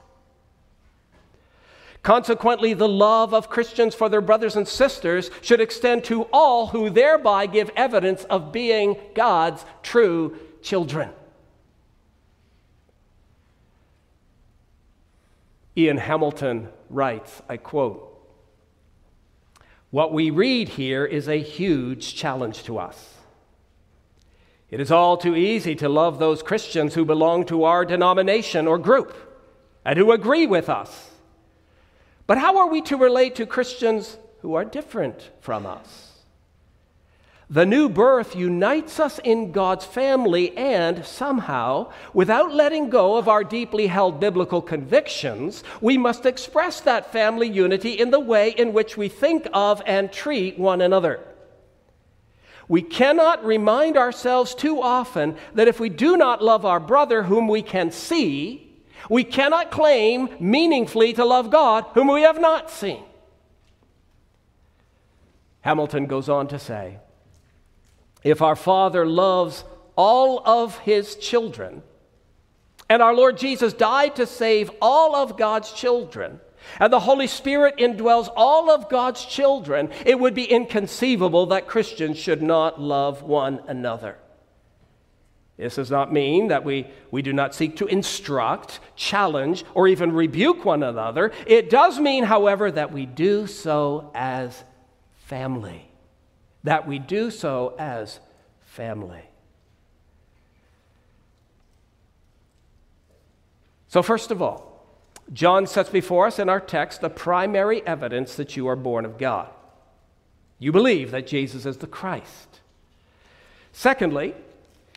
Consequently, 2.04 2.74
the 2.74 2.86
love 2.86 3.32
of 3.32 3.48
Christians 3.48 3.94
for 3.94 4.10
their 4.10 4.20
brothers 4.20 4.56
and 4.56 4.68
sisters 4.68 5.30
should 5.40 5.62
extend 5.62 6.04
to 6.04 6.24
all 6.34 6.66
who 6.66 6.90
thereby 6.90 7.46
give 7.46 7.70
evidence 7.74 8.24
of 8.24 8.52
being 8.52 8.96
God's 9.14 9.64
true 9.82 10.38
children. 10.60 11.08
Ian 15.78 15.96
Hamilton 15.96 16.68
writes, 16.90 17.40
I 17.48 17.56
quote, 17.56 18.22
What 19.90 20.12
we 20.12 20.28
read 20.28 20.68
here 20.68 21.06
is 21.06 21.26
a 21.26 21.40
huge 21.40 22.14
challenge 22.14 22.64
to 22.64 22.78
us. 22.78 23.14
It 24.70 24.78
is 24.78 24.92
all 24.92 25.16
too 25.16 25.34
easy 25.34 25.74
to 25.76 25.88
love 25.88 26.18
those 26.18 26.42
Christians 26.42 26.94
who 26.94 27.06
belong 27.06 27.46
to 27.46 27.64
our 27.64 27.86
denomination 27.86 28.66
or 28.66 28.76
group 28.76 29.16
and 29.86 29.98
who 29.98 30.12
agree 30.12 30.46
with 30.46 30.68
us. 30.68 31.12
But 32.26 32.38
how 32.38 32.58
are 32.58 32.68
we 32.68 32.80
to 32.82 32.96
relate 32.96 33.34
to 33.36 33.46
Christians 33.46 34.16
who 34.40 34.54
are 34.54 34.64
different 34.64 35.30
from 35.40 35.66
us? 35.66 36.10
The 37.50 37.66
new 37.66 37.90
birth 37.90 38.34
unites 38.34 38.98
us 38.98 39.20
in 39.22 39.52
God's 39.52 39.84
family, 39.84 40.56
and 40.56 41.04
somehow, 41.04 41.92
without 42.14 42.54
letting 42.54 42.88
go 42.88 43.16
of 43.16 43.28
our 43.28 43.44
deeply 43.44 43.86
held 43.86 44.18
biblical 44.18 44.62
convictions, 44.62 45.62
we 45.82 45.98
must 45.98 46.24
express 46.24 46.80
that 46.80 47.12
family 47.12 47.46
unity 47.46 47.92
in 47.92 48.10
the 48.10 48.20
way 48.20 48.50
in 48.50 48.72
which 48.72 48.96
we 48.96 49.08
think 49.08 49.46
of 49.52 49.82
and 49.84 50.10
treat 50.10 50.58
one 50.58 50.80
another. 50.80 51.20
We 52.66 52.80
cannot 52.80 53.44
remind 53.44 53.98
ourselves 53.98 54.54
too 54.54 54.80
often 54.80 55.36
that 55.52 55.68
if 55.68 55.78
we 55.78 55.90
do 55.90 56.16
not 56.16 56.42
love 56.42 56.64
our 56.64 56.80
brother 56.80 57.24
whom 57.24 57.46
we 57.46 57.60
can 57.60 57.90
see, 57.90 58.63
we 59.08 59.24
cannot 59.24 59.70
claim 59.70 60.28
meaningfully 60.40 61.12
to 61.14 61.24
love 61.24 61.50
God 61.50 61.84
whom 61.94 62.08
we 62.08 62.22
have 62.22 62.40
not 62.40 62.70
seen. 62.70 63.02
Hamilton 65.60 66.06
goes 66.06 66.28
on 66.28 66.48
to 66.48 66.58
say 66.58 66.98
if 68.22 68.42
our 68.42 68.56
Father 68.56 69.06
loves 69.06 69.64
all 69.96 70.42
of 70.46 70.78
his 70.78 71.16
children, 71.16 71.82
and 72.88 73.02
our 73.02 73.14
Lord 73.14 73.38
Jesus 73.38 73.72
died 73.72 74.16
to 74.16 74.26
save 74.26 74.70
all 74.82 75.14
of 75.14 75.38
God's 75.38 75.72
children, 75.72 76.40
and 76.80 76.92
the 76.92 77.00
Holy 77.00 77.26
Spirit 77.26 77.76
indwells 77.78 78.32
all 78.34 78.70
of 78.70 78.88
God's 78.88 79.24
children, 79.24 79.90
it 80.04 80.18
would 80.18 80.34
be 80.34 80.44
inconceivable 80.44 81.46
that 81.46 81.66
Christians 81.66 82.18
should 82.18 82.42
not 82.42 82.80
love 82.80 83.22
one 83.22 83.62
another. 83.66 84.18
This 85.56 85.76
does 85.76 85.90
not 85.90 86.12
mean 86.12 86.48
that 86.48 86.64
we, 86.64 86.88
we 87.10 87.22
do 87.22 87.32
not 87.32 87.54
seek 87.54 87.76
to 87.76 87.86
instruct, 87.86 88.80
challenge, 88.96 89.64
or 89.74 89.86
even 89.86 90.12
rebuke 90.12 90.64
one 90.64 90.82
another. 90.82 91.30
It 91.46 91.70
does 91.70 92.00
mean, 92.00 92.24
however, 92.24 92.72
that 92.72 92.92
we 92.92 93.06
do 93.06 93.46
so 93.46 94.10
as 94.14 94.64
family. 95.14 95.90
That 96.64 96.88
we 96.88 96.98
do 96.98 97.30
so 97.30 97.76
as 97.78 98.18
family. 98.62 99.22
So, 103.86 104.02
first 104.02 104.32
of 104.32 104.42
all, 104.42 104.84
John 105.32 105.68
sets 105.68 105.88
before 105.88 106.26
us 106.26 106.40
in 106.40 106.48
our 106.48 106.60
text 106.60 107.00
the 107.00 107.08
primary 107.08 107.86
evidence 107.86 108.34
that 108.34 108.56
you 108.56 108.66
are 108.66 108.74
born 108.74 109.04
of 109.04 109.18
God. 109.18 109.48
You 110.58 110.72
believe 110.72 111.12
that 111.12 111.28
Jesus 111.28 111.64
is 111.64 111.76
the 111.76 111.86
Christ. 111.86 112.60
Secondly, 113.72 114.34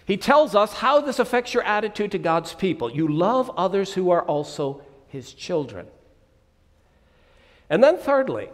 He 0.07 0.15
tells 0.15 0.55
us 0.55 0.71
how 0.71 1.01
this 1.01 1.19
affects 1.19 1.53
your 1.53 1.63
attitude 1.63 2.11
to 2.13 2.17
God's 2.17 2.53
people. 2.53 2.89
You 2.89 3.09
love 3.09 3.51
others 3.57 3.93
who 3.93 4.09
are 4.09 4.23
also 4.23 4.81
his 5.09 5.33
children. 5.33 5.85
And 7.69 7.83
then, 7.83 7.97
thirdly, 7.97 8.47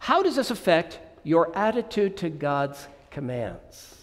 how 0.00 0.20
does 0.24 0.34
this 0.34 0.50
affect 0.50 0.98
your 1.22 1.56
attitude 1.56 2.16
to 2.16 2.28
God's 2.28 2.88
commands? 3.12 3.94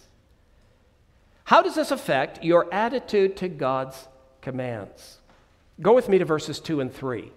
How 1.44 1.62
does 1.62 1.76
this 1.76 1.92
affect 1.92 2.42
your 2.42 2.74
attitude 2.74 3.36
to 3.38 3.50
God's 3.50 4.08
commands? 4.40 5.18
Go 5.82 5.94
with 5.94 6.08
me 6.08 6.20
to 6.20 6.26
verses 6.26 6.62
2 6.62 6.80
and 6.80 6.94
3. 6.94 7.34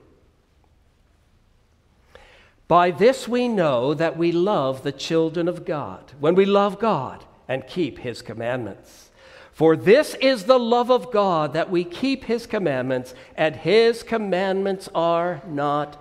By 2.69 2.93
this 2.93 3.27
we 3.27 3.49
know 3.49 3.95
that 3.95 4.17
we 4.17 4.31
love 4.31 4.85
the 4.85 4.93
children 4.93 5.49
of 5.49 5.65
God, 5.65 6.13
when 6.21 6.37
we 6.37 6.45
love 6.45 6.79
God 6.79 7.25
and 7.49 7.67
keep 7.67 7.99
his 7.99 8.23
commandments. 8.23 9.11
For 9.53 9.77
this 9.77 10.15
is 10.15 10.45
the 10.45 10.59
love 10.59 10.91
of 10.91 11.13
God, 11.13 11.53
that 11.53 11.71
we 11.71 11.85
keep 11.85 12.25
his 12.25 12.47
commandments, 12.47 13.15
and 13.37 13.55
his 13.55 14.03
commandments 14.03 14.89
are 14.95 15.43
not 15.47 16.01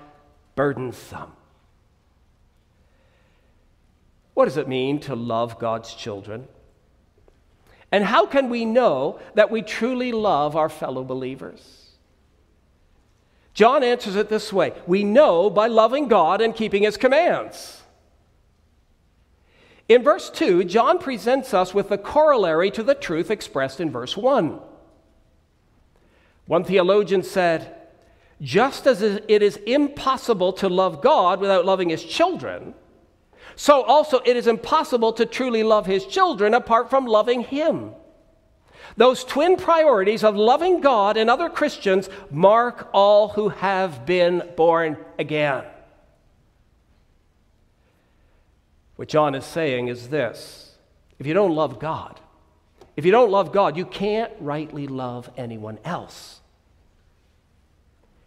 burdensome. 0.56 1.34
What 4.34 4.46
does 4.46 4.58
it 4.58 4.68
mean 4.68 5.00
to 5.02 5.16
love 5.16 5.60
God's 5.60 5.94
children? 5.94 6.48
And 7.92 8.06
how 8.06 8.26
can 8.26 8.50
we 8.50 8.64
know 8.64 9.20
that 9.36 9.52
we 9.52 9.62
truly 9.62 10.14
love 10.14 10.56
our 10.56 10.70
fellow 10.70 11.04
believers? 11.04 11.90
John 13.54 13.84
answers 13.84 14.16
it 14.16 14.30
this 14.30 14.54
way 14.54 14.74
We 14.88 15.04
know 15.04 15.50
by 15.50 15.68
loving 15.68 16.08
God 16.08 16.42
and 16.42 16.56
keeping 16.56 16.84
his 16.84 16.98
commands. 16.98 17.81
In 19.92 20.04
verse 20.04 20.30
2, 20.30 20.64
John 20.64 21.00
presents 21.00 21.54
us 21.54 21.74
with 21.74 21.90
the 21.90 21.98
corollary 21.98 22.72
to 22.72 22.82
the 22.82 22.96
truth 22.96 23.30
expressed 23.30 23.82
in 23.82 23.92
verse 23.92 24.16
1. 24.16 24.58
One 26.46 26.64
theologian 26.64 27.24
said, 27.24 27.76
Just 28.40 28.88
as 28.88 29.02
it 29.02 29.42
is 29.42 29.58
impossible 29.68 30.54
to 30.54 30.70
love 30.70 31.02
God 31.02 31.42
without 31.42 31.66
loving 31.66 31.90
his 31.90 32.06
children, 32.06 32.74
so 33.58 33.84
also 33.84 34.22
it 34.24 34.38
is 34.38 34.48
impossible 34.48 35.12
to 35.12 35.26
truly 35.26 35.62
love 35.62 35.88
his 35.88 36.06
children 36.06 36.54
apart 36.54 36.90
from 36.90 37.06
loving 37.06 37.42
him. 37.42 37.92
Those 38.96 39.26
twin 39.26 39.58
priorities 39.58 40.24
of 40.24 40.38
loving 40.38 40.80
God 40.80 41.18
and 41.18 41.30
other 41.30 41.50
Christians 41.50 42.08
mark 42.30 42.88
all 42.94 43.28
who 43.28 43.50
have 43.50 44.06
been 44.06 44.52
born 44.56 44.96
again. 45.20 45.66
What 48.96 49.08
John 49.08 49.36
is 49.36 49.46
saying 49.46 49.88
is 49.88 50.10
this 50.10 50.76
if 51.20 51.28
you 51.28 51.34
don't 51.34 51.56
love 51.56 51.80
God, 51.80 52.20
if 52.96 53.06
you 53.06 53.12
don't 53.12 53.32
love 53.32 53.52
God, 53.52 53.78
you 53.78 53.86
can't 53.86 54.32
rightly 54.40 54.88
love 54.88 55.30
anyone 55.38 55.80
else. 55.84 56.42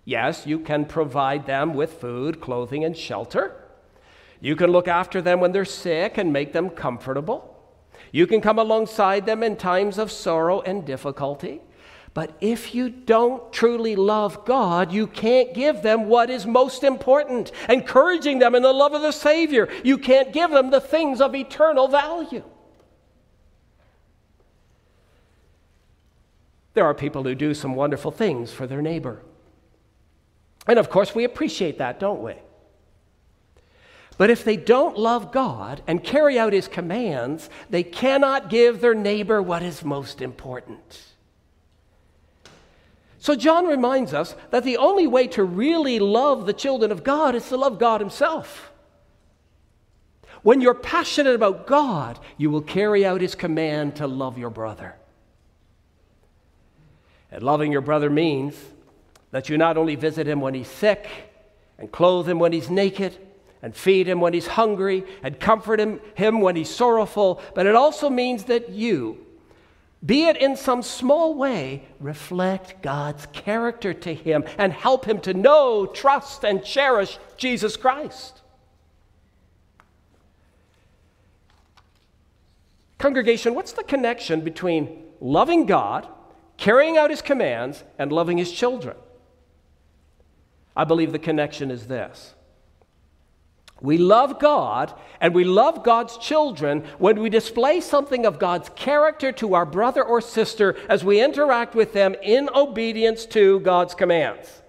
Yes, 0.04 0.46
you 0.46 0.58
can 0.58 0.84
provide 0.84 1.46
them 1.46 1.74
with 1.74 1.94
food, 1.94 2.40
clothing, 2.40 2.84
and 2.84 2.96
shelter. 2.96 3.54
You 4.40 4.56
can 4.56 4.70
look 4.70 4.88
after 4.88 5.22
them 5.22 5.40
when 5.40 5.52
they're 5.52 5.64
sick 5.64 6.18
and 6.18 6.32
make 6.32 6.52
them 6.52 6.68
comfortable. 6.68 7.50
You 8.12 8.26
can 8.26 8.40
come 8.40 8.58
alongside 8.58 9.26
them 9.26 9.42
in 9.42 9.56
times 9.56 9.98
of 9.98 10.12
sorrow 10.12 10.60
and 10.60 10.84
difficulty. 10.84 11.62
But 12.14 12.36
if 12.40 12.76
you 12.76 12.90
don't 12.90 13.52
truly 13.52 13.96
love 13.96 14.44
God, 14.44 14.92
you 14.92 15.08
can't 15.08 15.52
give 15.52 15.82
them 15.82 16.06
what 16.06 16.30
is 16.30 16.46
most 16.46 16.84
important, 16.84 17.50
encouraging 17.68 18.38
them 18.38 18.54
in 18.54 18.62
the 18.62 18.72
love 18.72 18.94
of 18.94 19.02
the 19.02 19.10
Savior. 19.10 19.68
You 19.82 19.98
can't 19.98 20.32
give 20.32 20.52
them 20.52 20.70
the 20.70 20.80
things 20.80 21.20
of 21.20 21.34
eternal 21.34 21.88
value. 21.88 22.44
There 26.74 26.84
are 26.84 26.94
people 26.94 27.24
who 27.24 27.34
do 27.34 27.52
some 27.52 27.74
wonderful 27.74 28.12
things 28.12 28.52
for 28.52 28.68
their 28.68 28.82
neighbor. 28.82 29.20
And 30.68 30.78
of 30.78 30.88
course, 30.90 31.16
we 31.16 31.24
appreciate 31.24 31.78
that, 31.78 31.98
don't 31.98 32.22
we? 32.22 32.34
But 34.16 34.30
if 34.30 34.44
they 34.44 34.56
don't 34.56 34.96
love 34.96 35.32
God 35.32 35.82
and 35.88 36.02
carry 36.02 36.38
out 36.38 36.52
His 36.52 36.68
commands, 36.68 37.50
they 37.70 37.82
cannot 37.82 38.50
give 38.50 38.80
their 38.80 38.94
neighbor 38.94 39.42
what 39.42 39.64
is 39.64 39.84
most 39.84 40.22
important. 40.22 41.13
So, 43.24 43.34
John 43.34 43.64
reminds 43.64 44.12
us 44.12 44.36
that 44.50 44.64
the 44.64 44.76
only 44.76 45.06
way 45.06 45.28
to 45.28 45.42
really 45.42 45.98
love 45.98 46.44
the 46.44 46.52
children 46.52 46.92
of 46.92 47.02
God 47.02 47.34
is 47.34 47.48
to 47.48 47.56
love 47.56 47.78
God 47.78 48.02
Himself. 48.02 48.70
When 50.42 50.60
you're 50.60 50.74
passionate 50.74 51.34
about 51.34 51.66
God, 51.66 52.18
you 52.36 52.50
will 52.50 52.60
carry 52.60 53.06
out 53.06 53.22
His 53.22 53.34
command 53.34 53.96
to 53.96 54.06
love 54.06 54.36
your 54.36 54.50
brother. 54.50 54.94
And 57.32 57.42
loving 57.42 57.72
your 57.72 57.80
brother 57.80 58.10
means 58.10 58.62
that 59.30 59.48
you 59.48 59.56
not 59.56 59.78
only 59.78 59.94
visit 59.94 60.26
him 60.26 60.42
when 60.42 60.52
he's 60.52 60.68
sick 60.68 61.08
and 61.78 61.90
clothe 61.90 62.28
him 62.28 62.38
when 62.38 62.52
he's 62.52 62.68
naked 62.68 63.16
and 63.62 63.74
feed 63.74 64.06
him 64.06 64.20
when 64.20 64.34
he's 64.34 64.48
hungry 64.48 65.02
and 65.22 65.40
comfort 65.40 65.80
him, 65.80 65.98
him 66.14 66.42
when 66.42 66.56
he's 66.56 66.68
sorrowful, 66.68 67.40
but 67.54 67.64
it 67.64 67.74
also 67.74 68.10
means 68.10 68.44
that 68.44 68.68
you, 68.68 69.23
be 70.04 70.26
it 70.26 70.36
in 70.36 70.56
some 70.56 70.82
small 70.82 71.34
way, 71.34 71.84
reflect 71.98 72.82
God's 72.82 73.26
character 73.32 73.94
to 73.94 74.14
him 74.14 74.44
and 74.58 74.72
help 74.72 75.06
him 75.06 75.20
to 75.20 75.32
know, 75.32 75.86
trust, 75.86 76.44
and 76.44 76.62
cherish 76.62 77.18
Jesus 77.38 77.76
Christ. 77.76 78.42
Congregation, 82.98 83.54
what's 83.54 83.72
the 83.72 83.84
connection 83.84 84.42
between 84.42 85.04
loving 85.20 85.66
God, 85.66 86.06
carrying 86.56 86.96
out 86.96 87.10
his 87.10 87.22
commands, 87.22 87.84
and 87.98 88.12
loving 88.12 88.36
his 88.38 88.52
children? 88.52 88.96
I 90.76 90.84
believe 90.84 91.12
the 91.12 91.18
connection 91.18 91.70
is 91.70 91.86
this 91.86 92.33
we 93.84 93.98
love 93.98 94.38
God 94.38 94.94
and 95.20 95.34
we 95.34 95.44
love 95.44 95.84
God's 95.84 96.16
children 96.16 96.84
when 96.96 97.20
we 97.20 97.28
display 97.28 97.82
something 97.82 98.24
of 98.24 98.38
God's 98.38 98.70
character 98.70 99.30
to 99.32 99.52
our 99.52 99.66
brother 99.66 100.02
or 100.02 100.22
sister 100.22 100.74
as 100.88 101.04
we 101.04 101.22
interact 101.22 101.74
with 101.74 101.92
them 101.92 102.16
in 102.22 102.48
obedience 102.54 103.26
to 103.26 103.60
God's 103.60 103.94
commands. 103.94 104.62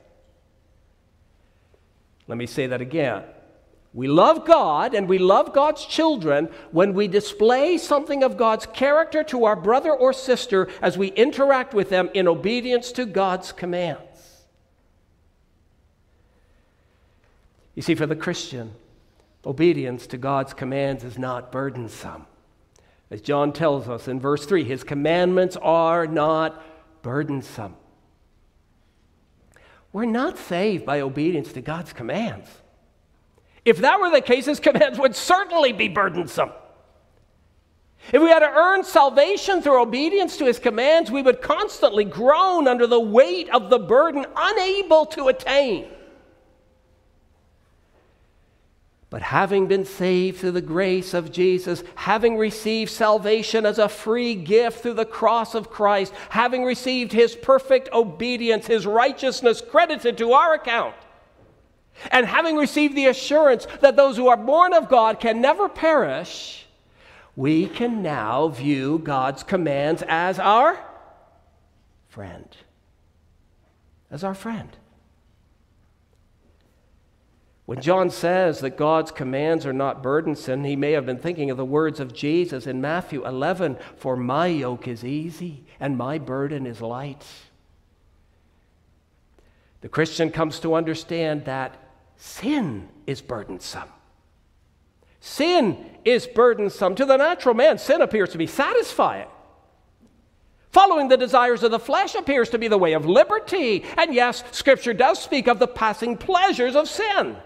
Let 2.28 2.38
me 2.38 2.46
say 2.46 2.68
that 2.68 2.82
again. 2.82 3.24
We 3.94 4.10
love 4.10 4.46
God 4.46 4.94
and 4.94 5.08
we 5.08 5.18
love 5.18 5.54
God's 5.54 5.86
children 5.86 6.50
when 6.72 6.94
we 6.94 7.08
display 7.08 7.78
something 7.78 8.22
of 8.22 8.36
God's 8.36 8.66
character 8.66 9.24
to 9.24 9.46
our 9.46 9.56
brother 9.56 9.94
or 9.94 10.12
sister 10.12 10.68
as 10.82 10.98
we 10.98 11.08
interact 11.08 11.74
with 11.74 11.90
them 11.90 12.10
in 12.14 12.28
obedience 12.28 12.92
to 12.92 13.06
God's 13.06 13.54
commands. 13.54 14.02
You 17.76 17.82
see, 17.82 17.96
for 17.96 18.06
the 18.06 18.16
Christian, 18.18 18.74
Obedience 19.46 20.08
to 20.08 20.18
God's 20.18 20.54
commands 20.54 21.04
is 21.04 21.18
not 21.18 21.52
burdensome. 21.52 22.26
As 23.12 23.22
John 23.22 23.54
tells 23.54 23.88
us 23.88 24.08
in 24.08 24.20
verse 24.20 24.46
3, 24.46 24.64
his 24.64 24.84
commandments 24.84 25.56
are 25.62 26.08
not 26.08 26.64
burdensome. 27.04 27.76
We're 29.94 30.06
not 30.06 30.38
saved 30.38 30.86
by 30.86 31.02
obedience 31.02 31.54
to 31.54 31.62
God's 31.62 31.94
commands. 31.94 32.50
If 33.64 33.78
that 33.78 34.00
were 34.00 34.10
the 34.10 34.22
case, 34.22 34.46
his 34.46 34.60
commands 34.60 35.00
would 35.00 35.16
certainly 35.16 35.72
be 35.72 35.88
burdensome. 35.88 36.52
If 38.12 38.22
we 38.22 38.30
had 38.30 38.40
to 38.40 38.50
earn 38.50 38.84
salvation 38.84 39.62
through 39.62 39.82
obedience 39.82 40.38
to 40.38 40.46
his 40.46 40.60
commands, 40.60 41.10
we 41.10 41.22
would 41.22 41.42
constantly 41.42 42.04
groan 42.04 42.68
under 42.68 42.86
the 42.86 43.00
weight 43.00 43.50
of 43.50 43.70
the 43.70 43.80
burden, 43.80 44.26
unable 44.36 45.06
to 45.08 45.28
attain. 45.30 45.88
But 49.16 49.22
having 49.22 49.68
been 49.68 49.86
saved 49.86 50.40
through 50.40 50.52
the 50.52 50.62
grace 50.62 51.14
of 51.14 51.32
Jesus, 51.32 51.86
having 51.96 52.36
received 52.36 52.92
salvation 52.92 53.66
as 53.66 53.80
a 53.80 53.88
free 53.88 54.36
gift 54.36 54.82
through 54.82 54.96
the 54.96 55.06
cross 55.06 55.56
of 55.56 55.70
Christ, 55.70 56.12
having 56.28 56.66
received 56.66 57.14
his 57.14 57.34
perfect 57.34 57.88
obedience, 57.94 58.68
his 58.68 58.86
righteousness 58.86 59.62
credited 59.62 60.18
to 60.18 60.34
our 60.34 60.54
account, 60.56 60.96
and 62.12 62.26
having 62.26 62.58
received 62.58 62.94
the 62.94 63.06
assurance 63.06 63.66
that 63.80 63.96
those 63.96 64.18
who 64.18 64.28
are 64.28 64.36
born 64.36 64.74
of 64.74 64.90
God 64.90 65.22
can 65.22 65.40
never 65.40 65.70
perish, 65.70 66.66
we 67.38 67.68
can 67.68 68.04
now 68.04 68.50
view 68.50 69.00
God's 69.00 69.44
commands 69.44 70.04
as 70.10 70.40
our 70.40 70.78
friend. 72.10 72.50
As 74.12 74.26
our 74.26 74.36
friend. 74.36 74.76
When 77.66 77.82
John 77.82 78.12
says 78.12 78.60
that 78.60 78.78
God's 78.78 79.12
commands 79.12 79.66
are 79.66 79.74
not 79.74 80.04
burdensome, 80.04 80.64
he 80.64 80.76
may 80.76 80.92
have 80.92 81.06
been 81.06 81.18
thinking 81.18 81.50
of 81.50 81.58
the 81.58 81.66
words 81.66 82.00
of 82.00 82.14
Jesus 82.14 82.68
in 82.68 82.80
Matthew 82.80 83.26
11 83.26 83.78
For 83.98 84.16
my 84.16 84.48
yoke 84.48 84.88
is 84.88 85.04
easy 85.04 85.66
and 85.80 85.98
my 85.98 86.20
burden 86.20 86.68
is 86.68 86.80
light. 86.80 87.26
The 89.82 89.90
Christian 89.90 90.30
comes 90.30 90.60
to 90.60 90.76
understand 90.76 91.46
that 91.46 91.78
sin 92.18 92.88
is 93.08 93.22
burdensome. 93.22 93.90
Sin 95.20 95.84
is 96.06 96.28
burdensome. 96.28 96.94
To 96.96 97.06
the 97.06 97.18
natural 97.18 97.56
man, 97.56 97.80
sin 97.80 98.02
appears 98.02 98.30
to 98.30 98.38
be 98.38 98.48
satisfying. 98.48 99.28
Following 100.72 101.08
the 101.08 101.18
desires 101.18 101.64
of 101.64 101.72
the 101.72 101.80
flesh 101.80 102.14
appears 102.14 102.50
to 102.50 102.60
be 102.60 102.68
the 102.68 102.78
way 102.78 102.94
of 102.94 103.08
liberty. 103.08 103.86
And 103.98 104.14
yes, 104.14 104.44
Scripture 104.52 104.94
does 104.94 105.20
speak 105.20 105.48
of 105.48 105.58
the 105.58 105.68
passing 105.68 106.16
pleasures 106.16 106.76
of 106.76 106.88
sin. 106.88 107.38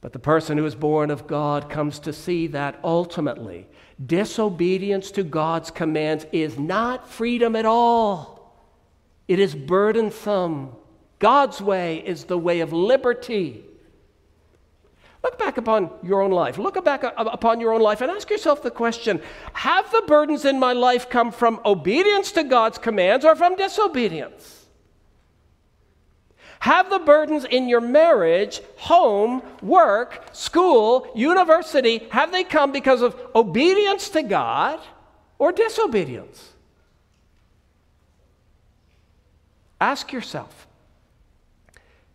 But 0.00 0.12
the 0.12 0.18
person 0.18 0.58
who 0.58 0.64
is 0.64 0.74
born 0.74 1.10
of 1.10 1.26
God 1.26 1.68
comes 1.68 1.98
to 2.00 2.12
see 2.12 2.46
that 2.48 2.78
ultimately 2.84 3.66
disobedience 4.04 5.10
to 5.10 5.24
God's 5.24 5.72
commands 5.72 6.24
is 6.30 6.56
not 6.58 7.08
freedom 7.08 7.56
at 7.56 7.66
all, 7.66 8.56
it 9.26 9.38
is 9.38 9.54
burdensome. 9.54 10.72
God's 11.18 11.60
way 11.60 11.96
is 12.06 12.24
the 12.24 12.38
way 12.38 12.60
of 12.60 12.72
liberty. 12.72 13.64
Look 15.24 15.36
back 15.36 15.56
upon 15.56 15.90
your 16.04 16.22
own 16.22 16.30
life. 16.30 16.58
Look 16.58 16.82
back 16.84 17.02
upon 17.02 17.60
your 17.60 17.72
own 17.72 17.80
life 17.80 18.00
and 18.00 18.10
ask 18.10 18.30
yourself 18.30 18.62
the 18.62 18.70
question 18.70 19.20
Have 19.52 19.90
the 19.90 20.04
burdens 20.06 20.44
in 20.44 20.60
my 20.60 20.72
life 20.72 21.10
come 21.10 21.32
from 21.32 21.60
obedience 21.66 22.30
to 22.32 22.44
God's 22.44 22.78
commands 22.78 23.24
or 23.24 23.34
from 23.34 23.56
disobedience? 23.56 24.57
Have 26.60 26.90
the 26.90 26.98
burdens 26.98 27.44
in 27.44 27.68
your 27.68 27.80
marriage, 27.80 28.60
home, 28.76 29.42
work, 29.62 30.24
school, 30.32 31.06
university, 31.14 32.08
have 32.10 32.32
they 32.32 32.44
come 32.44 32.72
because 32.72 33.00
of 33.02 33.18
obedience 33.34 34.08
to 34.10 34.22
God 34.22 34.80
or 35.38 35.52
disobedience? 35.52 36.52
Ask 39.80 40.12
yourself 40.12 40.66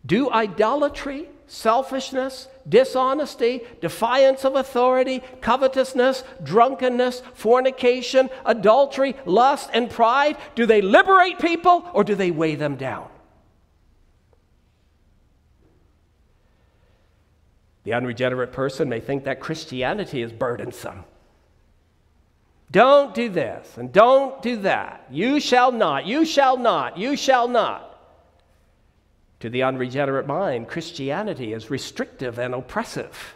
Do 0.04 0.30
idolatry, 0.30 1.28
selfishness, 1.46 2.48
dishonesty, 2.68 3.62
defiance 3.80 4.44
of 4.44 4.56
authority, 4.56 5.22
covetousness, 5.40 6.24
drunkenness, 6.42 7.22
fornication, 7.32 8.28
adultery, 8.44 9.16
lust, 9.24 9.70
and 9.72 9.90
pride, 9.90 10.36
do 10.54 10.66
they 10.66 10.82
liberate 10.82 11.38
people 11.38 11.88
or 11.94 12.04
do 12.04 12.14
they 12.14 12.30
weigh 12.30 12.54
them 12.54 12.76
down? 12.76 13.08
The 17.84 17.92
unregenerate 17.92 18.52
person 18.52 18.88
may 18.88 19.00
think 19.00 19.24
that 19.24 19.40
Christianity 19.40 20.22
is 20.22 20.32
burdensome. 20.32 21.04
Don't 22.70 23.14
do 23.14 23.28
this 23.28 23.76
and 23.76 23.92
don't 23.92 24.42
do 24.42 24.56
that. 24.62 25.06
You 25.10 25.38
shall 25.38 25.70
not, 25.70 26.06
you 26.06 26.24
shall 26.24 26.56
not, 26.56 26.98
you 26.98 27.16
shall 27.16 27.46
not. 27.46 27.90
To 29.40 29.50
the 29.50 29.62
unregenerate 29.62 30.26
mind, 30.26 30.68
Christianity 30.68 31.52
is 31.52 31.70
restrictive 31.70 32.38
and 32.38 32.54
oppressive. 32.54 33.34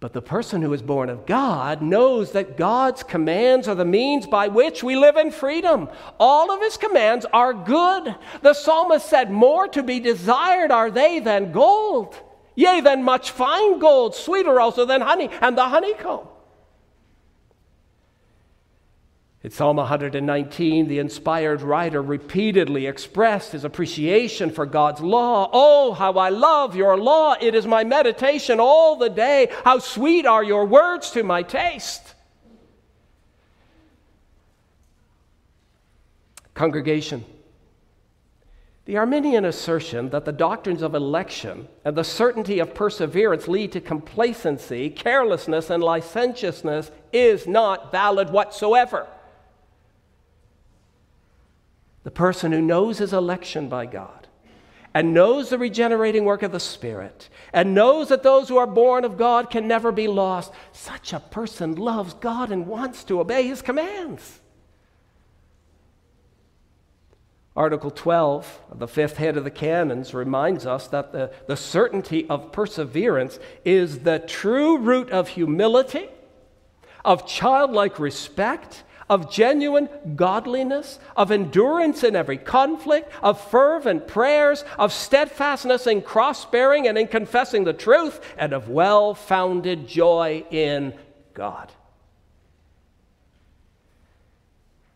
But 0.00 0.14
the 0.14 0.22
person 0.22 0.62
who 0.62 0.72
is 0.72 0.80
born 0.80 1.10
of 1.10 1.26
God 1.26 1.82
knows 1.82 2.32
that 2.32 2.56
God's 2.56 3.02
commands 3.02 3.68
are 3.68 3.74
the 3.74 3.84
means 3.84 4.26
by 4.26 4.48
which 4.48 4.82
we 4.82 4.96
live 4.96 5.18
in 5.18 5.30
freedom. 5.30 5.90
All 6.18 6.50
of 6.50 6.62
his 6.62 6.78
commands 6.78 7.26
are 7.34 7.52
good. 7.52 8.16
The 8.40 8.54
psalmist 8.54 9.06
said, 9.06 9.30
More 9.30 9.68
to 9.68 9.82
be 9.82 10.00
desired 10.00 10.70
are 10.70 10.90
they 10.90 11.20
than 11.20 11.52
gold, 11.52 12.16
yea, 12.60 12.80
than 12.80 13.02
much 13.02 13.30
fine 13.30 13.78
gold, 13.78 14.14
sweeter 14.14 14.60
also 14.60 14.84
than 14.84 15.00
honey, 15.00 15.30
and 15.40 15.56
the 15.56 15.68
honeycomb. 15.68 16.26
In 19.42 19.50
Psalm 19.50 19.76
119, 19.76 20.86
the 20.86 20.98
inspired 20.98 21.62
writer 21.62 22.02
repeatedly 22.02 22.86
expressed 22.86 23.52
his 23.52 23.64
appreciation 23.64 24.50
for 24.50 24.66
God's 24.66 25.00
law. 25.00 25.48
Oh, 25.50 25.94
how 25.94 26.12
I 26.18 26.28
love 26.28 26.76
your 26.76 26.98
law! 26.98 27.34
It 27.40 27.54
is 27.54 27.66
my 27.66 27.82
meditation 27.82 28.60
all 28.60 28.96
the 28.96 29.08
day. 29.08 29.48
How 29.64 29.78
sweet 29.78 30.26
are 30.26 30.44
your 30.44 30.66
words 30.66 31.10
to 31.12 31.22
my 31.22 31.42
taste! 31.42 32.14
Congregation, 36.52 37.24
the 38.90 38.98
Arminian 38.98 39.44
assertion 39.44 40.10
that 40.10 40.24
the 40.24 40.32
doctrines 40.32 40.82
of 40.82 40.96
election 40.96 41.68
and 41.84 41.96
the 41.96 42.02
certainty 42.02 42.58
of 42.58 42.74
perseverance 42.74 43.46
lead 43.46 43.70
to 43.70 43.80
complacency, 43.80 44.90
carelessness, 44.90 45.70
and 45.70 45.80
licentiousness 45.80 46.90
is 47.12 47.46
not 47.46 47.92
valid 47.92 48.30
whatsoever. 48.30 49.06
The 52.02 52.10
person 52.10 52.50
who 52.50 52.60
knows 52.60 52.98
his 52.98 53.12
election 53.12 53.68
by 53.68 53.86
God 53.86 54.26
and 54.92 55.14
knows 55.14 55.50
the 55.50 55.58
regenerating 55.58 56.24
work 56.24 56.42
of 56.42 56.50
the 56.50 56.58
Spirit 56.58 57.28
and 57.52 57.76
knows 57.76 58.08
that 58.08 58.24
those 58.24 58.48
who 58.48 58.56
are 58.56 58.66
born 58.66 59.04
of 59.04 59.16
God 59.16 59.50
can 59.50 59.68
never 59.68 59.92
be 59.92 60.08
lost, 60.08 60.52
such 60.72 61.12
a 61.12 61.20
person 61.20 61.76
loves 61.76 62.14
God 62.14 62.50
and 62.50 62.66
wants 62.66 63.04
to 63.04 63.20
obey 63.20 63.46
his 63.46 63.62
commands. 63.62 64.40
Article 67.56 67.90
12 67.90 68.60
the 68.74 68.86
fifth 68.86 69.16
head 69.16 69.36
of 69.36 69.44
the 69.44 69.50
canons 69.50 70.14
reminds 70.14 70.66
us 70.66 70.86
that 70.88 71.12
the, 71.12 71.32
the 71.46 71.56
certainty 71.56 72.28
of 72.28 72.52
perseverance 72.52 73.38
is 73.64 74.00
the 74.00 74.20
true 74.20 74.78
root 74.78 75.10
of 75.10 75.28
humility, 75.28 76.08
of 77.04 77.26
childlike 77.26 77.98
respect, 77.98 78.84
of 79.08 79.28
genuine 79.28 79.88
godliness, 80.14 81.00
of 81.16 81.32
endurance 81.32 82.04
in 82.04 82.14
every 82.14 82.38
conflict, 82.38 83.12
of 83.20 83.40
fervent 83.50 84.06
prayers, 84.06 84.64
of 84.78 84.92
steadfastness 84.92 85.88
in 85.88 86.00
cross 86.00 86.44
bearing 86.46 86.86
and 86.86 86.96
in 86.96 87.08
confessing 87.08 87.64
the 87.64 87.72
truth, 87.72 88.20
and 88.38 88.52
of 88.52 88.68
well 88.68 89.12
founded 89.12 89.88
joy 89.88 90.44
in 90.52 90.94
God. 91.34 91.72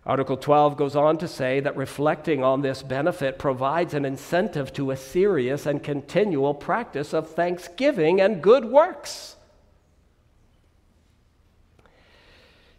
Article 0.07 0.37
12 0.37 0.77
goes 0.77 0.95
on 0.95 1.17
to 1.19 1.27
say 1.27 1.61
that 1.61 1.77
reflecting 1.77 2.45
on 2.45 2.61
this 2.61 2.83
benefit 2.83 3.39
provides 3.39 3.95
an 3.95 4.05
incentive 4.05 4.71
to 4.75 4.91
a 4.91 4.97
serious 4.97 5.65
and 5.65 5.83
continual 5.83 6.53
practice 6.53 7.15
of 7.15 7.31
thanksgiving 7.31 8.21
and 8.21 8.43
good 8.43 8.67
works. 8.67 9.37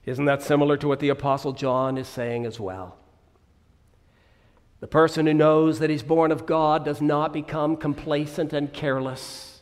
Isn't 0.05 0.25
that 0.25 0.43
similar 0.43 0.77
to 0.77 0.87
what 0.87 0.99
the 0.99 1.09
Apostle 1.09 1.53
John 1.53 1.97
is 1.97 2.07
saying 2.07 2.45
as 2.45 2.59
well? 2.59 2.95
The 4.79 4.87
person 4.87 5.25
who 5.25 5.33
knows 5.33 5.79
that 5.79 5.89
he's 5.89 6.03
born 6.03 6.31
of 6.31 6.45
God 6.45 6.85
does 6.85 7.01
not 7.01 7.33
become 7.33 7.75
complacent 7.75 8.53
and 8.53 8.71
careless. 8.71 9.54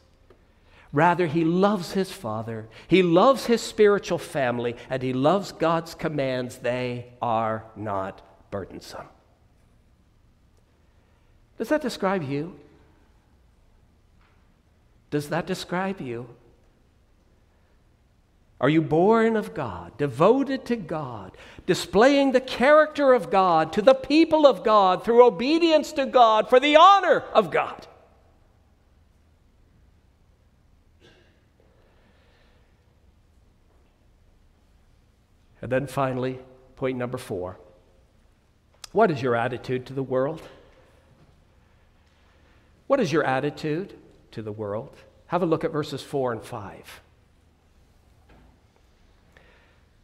Rather, 0.94 1.26
he 1.26 1.44
loves 1.44 1.94
his 1.94 2.12
Father, 2.12 2.70
he 2.88 3.02
loves 3.02 3.48
his 3.48 3.62
spiritual 3.62 4.20
family, 4.20 4.76
and 4.92 5.02
he 5.02 5.12
loves 5.12 5.52
God's 5.52 5.96
commands. 5.96 6.58
They 6.58 7.14
are 7.20 7.66
not 7.76 8.22
burdensome. 8.52 9.08
Does 11.58 11.70
that 11.70 11.82
describe 11.82 12.22
you? 12.22 12.60
Does 15.10 15.30
that 15.30 15.48
describe 15.48 16.00
you? 16.00 16.28
Are 18.62 18.70
you 18.70 18.82
born 18.82 19.36
of 19.36 19.54
God, 19.54 19.98
devoted 19.98 20.64
to 20.68 20.76
God, 20.76 21.36
displaying 21.66 22.32
the 22.32 22.40
character 22.40 23.14
of 23.14 23.32
God 23.32 23.74
to 23.74 23.82
the 23.82 23.96
people 23.96 24.46
of 24.46 24.64
God 24.64 25.04
through 25.04 25.26
obedience 25.26 25.92
to 25.94 26.06
God 26.06 26.50
for 26.50 26.60
the 26.60 26.76
honor 26.76 27.22
of 27.34 27.50
God? 27.50 27.88
And 35.64 35.72
then 35.72 35.88
finally, 35.88 36.40
point 36.76 36.98
number 36.98 37.18
four 37.18 37.58
what 38.92 39.10
is 39.10 39.22
your 39.22 39.34
attitude 39.34 39.86
to 39.86 39.94
the 39.94 40.04
world? 40.04 40.42
What 42.88 43.00
is 43.00 43.14
your 43.14 43.24
attitude 43.24 43.94
to 44.32 44.42
the 44.42 44.52
world? 44.52 44.94
Have 45.28 45.42
a 45.42 45.46
look 45.46 45.64
at 45.64 45.72
verses 45.72 46.04
4 46.04 46.34
and 46.34 46.44
5. 46.44 47.02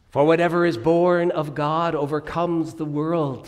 For 0.08 0.24
whatever 0.24 0.64
is 0.64 0.78
born 0.78 1.30
of 1.30 1.54
God 1.54 1.94
overcomes 1.94 2.74
the 2.74 2.86
world. 2.86 3.46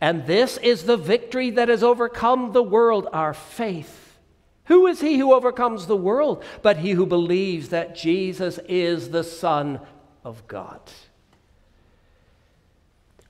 And 0.00 0.26
this 0.26 0.58
is 0.58 0.82
the 0.82 0.98
victory 0.98 1.50
that 1.50 1.68
has 1.68 1.84
overcome 1.84 2.52
the 2.52 2.64
world, 2.64 3.06
our 3.12 3.32
faith. 3.32 4.18
Who 4.64 4.88
is 4.88 5.00
he 5.00 5.18
who 5.18 5.32
overcomes 5.32 5.86
the 5.86 5.96
world 5.96 6.42
but 6.62 6.78
he 6.78 6.90
who 6.90 7.06
believes 7.06 7.68
that 7.68 7.94
Jesus 7.94 8.58
is 8.68 9.10
the 9.10 9.24
Son 9.24 9.80
of 10.24 10.46
God? 10.48 10.80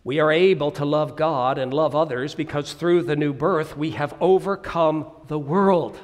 We 0.05 0.19
are 0.19 0.33
able 0.33 0.73
to 0.73 0.85
love 0.85 1.17
God 1.17 1.59
and 1.59 1.73
love 1.73 1.95
others 1.95 2.35
because 2.35 2.73
through 2.73 3.03
the 3.03 3.17
new 3.17 3.33
birth 3.33 3.77
we 3.77 3.91
have 3.91 4.15
overcome 4.21 5.11
the 5.29 5.39
world. 5.39 5.99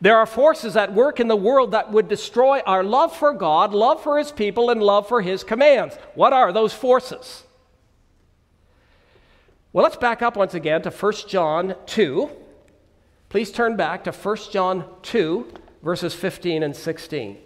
There 0.00 0.16
are 0.16 0.26
forces 0.26 0.76
at 0.76 0.94
work 0.94 1.20
in 1.20 1.28
the 1.28 1.36
world 1.36 1.72
that 1.72 1.92
would 1.92 2.08
destroy 2.08 2.60
our 2.60 2.82
love 2.82 3.14
for 3.14 3.34
God, 3.34 3.74
love 3.74 4.02
for 4.02 4.18
His 4.18 4.32
people, 4.32 4.70
and 4.70 4.82
love 4.82 5.06
for 5.06 5.20
His 5.20 5.44
commands. 5.44 5.96
What 6.14 6.32
are 6.32 6.52
those 6.52 6.72
forces? 6.72 7.44
Well, 9.72 9.84
let's 9.84 9.96
back 9.96 10.22
up 10.22 10.36
once 10.36 10.54
again 10.54 10.82
to 10.82 10.90
1 10.90 11.12
John 11.28 11.74
2. 11.86 12.30
Please 13.28 13.52
turn 13.52 13.76
back 13.76 14.04
to 14.04 14.12
1 14.12 14.36
John 14.50 14.84
2, 15.02 15.52
verses 15.82 16.14
15 16.14 16.62
and 16.62 16.74
16. 16.74 17.38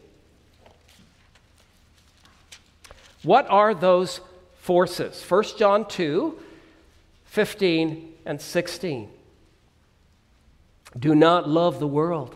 What 3.22 3.46
are 3.50 3.74
those 3.74 4.20
forces? 4.66 5.22
1 5.22 5.44
John 5.56 5.86
2 5.86 6.38
15 7.24 8.14
and 8.24 8.40
16. 8.40 9.08
Do 10.98 11.14
not 11.14 11.48
love 11.48 11.78
the 11.78 11.86
world 11.86 12.34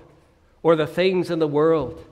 or 0.62 0.76
the 0.76 0.86
things 0.86 1.30
in 1.30 1.38
the 1.38 1.48
world. 1.48 2.04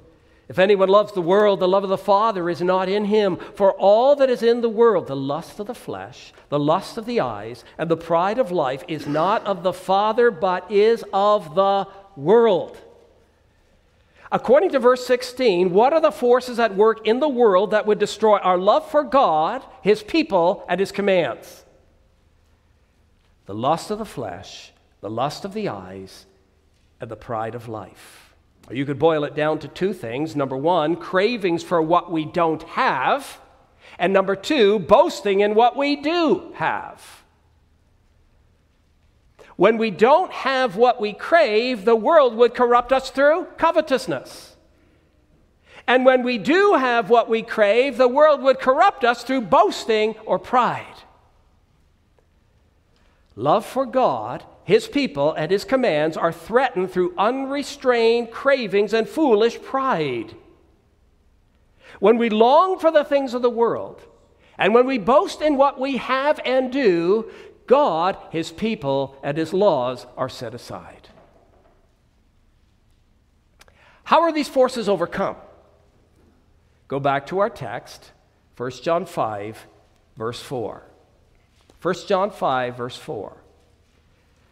If 0.48 0.58
anyone 0.58 0.88
loves 0.88 1.12
the 1.12 1.20
world, 1.20 1.60
the 1.60 1.68
love 1.68 1.84
of 1.84 1.90
the 1.90 1.98
Father 1.98 2.48
is 2.48 2.62
not 2.62 2.88
in 2.88 3.04
him. 3.04 3.36
For 3.54 3.72
all 3.74 4.16
that 4.16 4.30
is 4.30 4.42
in 4.42 4.62
the 4.62 4.68
world, 4.68 5.06
the 5.06 5.14
lust 5.14 5.60
of 5.60 5.66
the 5.66 5.74
flesh, 5.74 6.32
the 6.48 6.58
lust 6.58 6.96
of 6.96 7.04
the 7.04 7.20
eyes, 7.20 7.64
and 7.76 7.90
the 7.90 7.96
pride 7.96 8.38
of 8.38 8.50
life, 8.50 8.82
is 8.88 9.06
not 9.06 9.44
of 9.44 9.62
the 9.62 9.74
Father, 9.74 10.30
but 10.30 10.70
is 10.72 11.04
of 11.12 11.54
the 11.54 11.86
world. 12.16 12.78
According 14.30 14.70
to 14.70 14.78
verse 14.78 15.06
16, 15.06 15.70
what 15.70 15.92
are 15.92 16.00
the 16.00 16.12
forces 16.12 16.58
at 16.58 16.76
work 16.76 17.06
in 17.06 17.20
the 17.20 17.28
world 17.28 17.70
that 17.70 17.86
would 17.86 17.98
destroy 17.98 18.38
our 18.38 18.58
love 18.58 18.90
for 18.90 19.02
God, 19.02 19.64
His 19.82 20.02
people, 20.02 20.66
and 20.68 20.78
His 20.78 20.92
commands? 20.92 21.64
The 23.46 23.54
lust 23.54 23.90
of 23.90 23.98
the 23.98 24.04
flesh, 24.04 24.72
the 25.00 25.08
lust 25.08 25.46
of 25.46 25.54
the 25.54 25.68
eyes, 25.68 26.26
and 27.00 27.10
the 27.10 27.16
pride 27.16 27.54
of 27.54 27.68
life. 27.68 28.34
Or 28.68 28.74
you 28.74 28.84
could 28.84 28.98
boil 28.98 29.24
it 29.24 29.34
down 29.34 29.60
to 29.60 29.68
two 29.68 29.94
things. 29.94 30.36
Number 30.36 30.56
one, 30.56 30.96
cravings 30.96 31.62
for 31.62 31.80
what 31.80 32.12
we 32.12 32.26
don't 32.26 32.62
have. 32.64 33.40
And 33.98 34.12
number 34.12 34.36
two, 34.36 34.78
boasting 34.78 35.40
in 35.40 35.54
what 35.54 35.76
we 35.76 35.96
do 35.96 36.52
have. 36.56 37.24
When 39.58 39.76
we 39.76 39.90
don't 39.90 40.30
have 40.30 40.76
what 40.76 41.00
we 41.00 41.12
crave, 41.12 41.84
the 41.84 41.96
world 41.96 42.36
would 42.36 42.54
corrupt 42.54 42.92
us 42.92 43.10
through 43.10 43.48
covetousness. 43.58 44.56
And 45.84 46.04
when 46.04 46.22
we 46.22 46.38
do 46.38 46.74
have 46.74 47.10
what 47.10 47.28
we 47.28 47.42
crave, 47.42 47.96
the 47.96 48.06
world 48.06 48.40
would 48.42 48.60
corrupt 48.60 49.02
us 49.02 49.24
through 49.24 49.40
boasting 49.42 50.14
or 50.24 50.38
pride. 50.38 51.02
Love 53.34 53.66
for 53.66 53.84
God 53.84 54.44
his 54.68 54.86
people 54.86 55.32
and 55.32 55.50
his 55.50 55.64
commands 55.64 56.14
are 56.14 56.30
threatened 56.30 56.92
through 56.92 57.14
unrestrained 57.16 58.30
cravings 58.30 58.92
and 58.92 59.08
foolish 59.08 59.60
pride. 59.62 60.36
When 62.00 62.18
we 62.18 62.28
long 62.28 62.78
for 62.78 62.90
the 62.90 63.02
things 63.02 63.32
of 63.32 63.40
the 63.40 63.48
world, 63.48 64.02
and 64.58 64.74
when 64.74 64.86
we 64.86 64.98
boast 64.98 65.40
in 65.40 65.56
what 65.56 65.80
we 65.80 65.96
have 65.96 66.38
and 66.44 66.70
do, 66.70 67.30
God, 67.68 68.16
his 68.30 68.50
people, 68.50 69.16
and 69.22 69.38
his 69.38 69.52
laws 69.52 70.06
are 70.16 70.28
set 70.28 70.54
aside. 70.54 71.08
How 74.02 74.22
are 74.22 74.32
these 74.32 74.48
forces 74.48 74.88
overcome? 74.88 75.36
Go 76.88 76.98
back 76.98 77.26
to 77.26 77.40
our 77.40 77.50
text, 77.50 78.10
1 78.56 78.70
John 78.82 79.04
5, 79.04 79.66
verse 80.16 80.40
4. 80.40 80.82
1 81.82 81.94
John 82.08 82.30
5, 82.30 82.76
verse 82.76 82.96
4. 82.96 83.36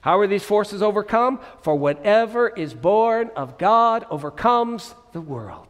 How 0.02 0.18
are 0.20 0.26
these 0.26 0.44
forces 0.44 0.82
overcome? 0.82 1.40
For 1.62 1.74
whatever 1.74 2.48
is 2.48 2.74
born 2.74 3.30
of 3.34 3.58
God 3.58 4.06
overcomes 4.10 4.94
the 5.12 5.22
world. 5.22 5.68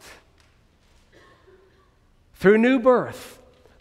Through 2.34 2.58
new 2.58 2.80
birth, 2.80 3.35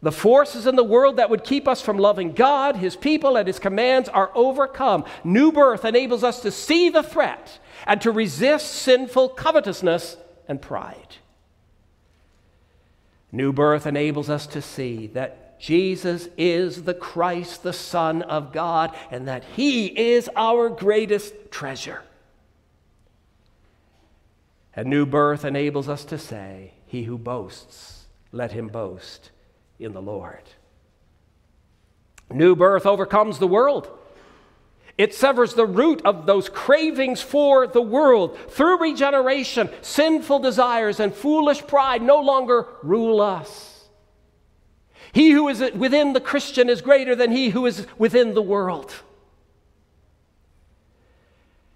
the 0.05 0.11
forces 0.11 0.67
in 0.67 0.75
the 0.75 0.83
world 0.83 1.17
that 1.17 1.31
would 1.31 1.43
keep 1.43 1.67
us 1.67 1.81
from 1.81 1.97
loving 1.97 2.31
God, 2.31 2.75
His 2.75 2.95
people, 2.95 3.37
and 3.37 3.47
His 3.47 3.57
commands 3.57 4.07
are 4.07 4.29
overcome. 4.35 5.03
New 5.23 5.51
birth 5.51 5.83
enables 5.83 6.23
us 6.23 6.41
to 6.41 6.51
see 6.51 6.89
the 6.89 7.01
threat 7.01 7.57
and 7.87 7.99
to 8.01 8.11
resist 8.11 8.71
sinful 8.71 9.29
covetousness 9.29 10.17
and 10.47 10.61
pride. 10.61 11.15
New 13.31 13.51
birth 13.51 13.87
enables 13.87 14.29
us 14.29 14.45
to 14.45 14.61
see 14.61 15.07
that 15.07 15.59
Jesus 15.59 16.29
is 16.37 16.83
the 16.83 16.93
Christ, 16.93 17.63
the 17.63 17.73
Son 17.73 18.21
of 18.21 18.53
God, 18.53 18.95
and 19.09 19.27
that 19.27 19.43
He 19.55 19.87
is 19.87 20.29
our 20.35 20.69
greatest 20.69 21.33
treasure. 21.49 22.03
And 24.75 24.87
new 24.87 25.07
birth 25.07 25.43
enables 25.43 25.89
us 25.89 26.05
to 26.05 26.19
say, 26.19 26.73
He 26.85 27.05
who 27.05 27.17
boasts, 27.17 28.05
let 28.31 28.51
him 28.51 28.67
boast 28.67 29.31
in 29.79 29.93
the 29.93 30.01
Lord. 30.01 30.43
New 32.31 32.55
birth 32.55 32.85
overcomes 32.85 33.39
the 33.39 33.47
world. 33.47 33.89
It 34.97 35.13
severs 35.13 35.53
the 35.53 35.65
root 35.65 36.01
of 36.05 36.25
those 36.25 36.47
cravings 36.47 37.21
for 37.21 37.67
the 37.67 37.81
world. 37.81 38.37
Through 38.49 38.79
regeneration, 38.79 39.69
sinful 39.81 40.39
desires 40.39 40.99
and 40.99 41.13
foolish 41.13 41.65
pride 41.67 42.01
no 42.01 42.21
longer 42.21 42.67
rule 42.81 43.19
us. 43.19 43.89
He 45.11 45.31
who 45.31 45.47
is 45.49 45.63
within 45.75 46.13
the 46.13 46.21
Christian 46.21 46.69
is 46.69 46.81
greater 46.81 47.15
than 47.15 47.31
he 47.31 47.49
who 47.49 47.65
is 47.65 47.87
within 47.97 48.33
the 48.33 48.41
world. 48.41 48.93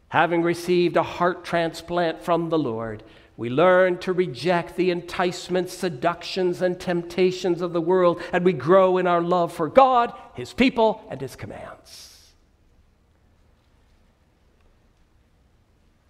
Having 0.09 0.41
received 0.41 0.97
a 0.97 1.03
heart 1.03 1.45
transplant 1.45 2.21
from 2.21 2.49
the 2.49 2.57
Lord, 2.57 3.03
we 3.39 3.49
learn 3.49 3.97
to 3.99 4.11
reject 4.11 4.75
the 4.75 4.91
enticements, 4.91 5.71
seductions, 5.71 6.61
and 6.61 6.77
temptations 6.77 7.61
of 7.61 7.71
the 7.71 7.79
world, 7.79 8.21
and 8.33 8.43
we 8.43 8.51
grow 8.51 8.97
in 8.97 9.07
our 9.07 9.21
love 9.21 9.53
for 9.53 9.69
God, 9.69 10.13
His 10.33 10.51
people, 10.51 11.01
and 11.09 11.21
His 11.21 11.37
commands. 11.37 12.33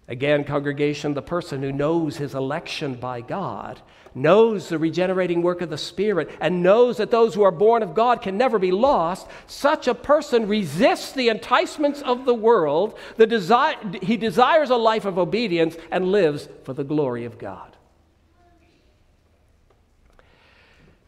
Again, 0.08 0.42
congregation, 0.42 1.14
the 1.14 1.22
person 1.22 1.62
who 1.62 1.70
knows 1.70 2.16
his 2.16 2.34
election 2.34 2.94
by 2.94 3.20
God, 3.20 3.80
knows 4.14 4.68
the 4.68 4.78
regenerating 4.78 5.42
work 5.42 5.60
of 5.60 5.70
the 5.70 5.78
Spirit, 5.78 6.30
and 6.40 6.62
knows 6.62 6.96
that 6.96 7.10
those 7.10 7.34
who 7.34 7.42
are 7.42 7.50
born 7.50 7.82
of 7.82 7.94
God 7.94 8.22
can 8.22 8.36
never 8.36 8.58
be 8.58 8.72
lost, 8.72 9.26
such 9.46 9.86
a 9.86 9.94
person 9.94 10.48
resists 10.48 11.12
the 11.12 11.28
enticements 11.28 12.02
of 12.02 12.24
the 12.24 12.34
world. 12.34 12.98
The 13.16 13.26
desi- 13.26 14.02
he 14.02 14.16
desires 14.16 14.70
a 14.70 14.76
life 14.76 15.04
of 15.04 15.18
obedience 15.18 15.76
and 15.90 16.12
lives 16.12 16.48
for 16.64 16.72
the 16.72 16.84
glory 16.84 17.24
of 17.24 17.38
God. 17.38 17.76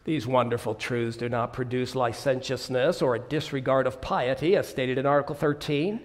These 0.05 0.27
wonderful 0.27 0.75
truths 0.75 1.15
do 1.15 1.29
not 1.29 1.53
produce 1.53 1.95
licentiousness 1.95 3.01
or 3.01 3.15
a 3.15 3.19
disregard 3.19 3.87
of 3.87 4.01
piety, 4.01 4.55
as 4.57 4.67
stated 4.67 4.97
in 4.97 5.05
Article 5.05 5.35
13. 5.35 6.01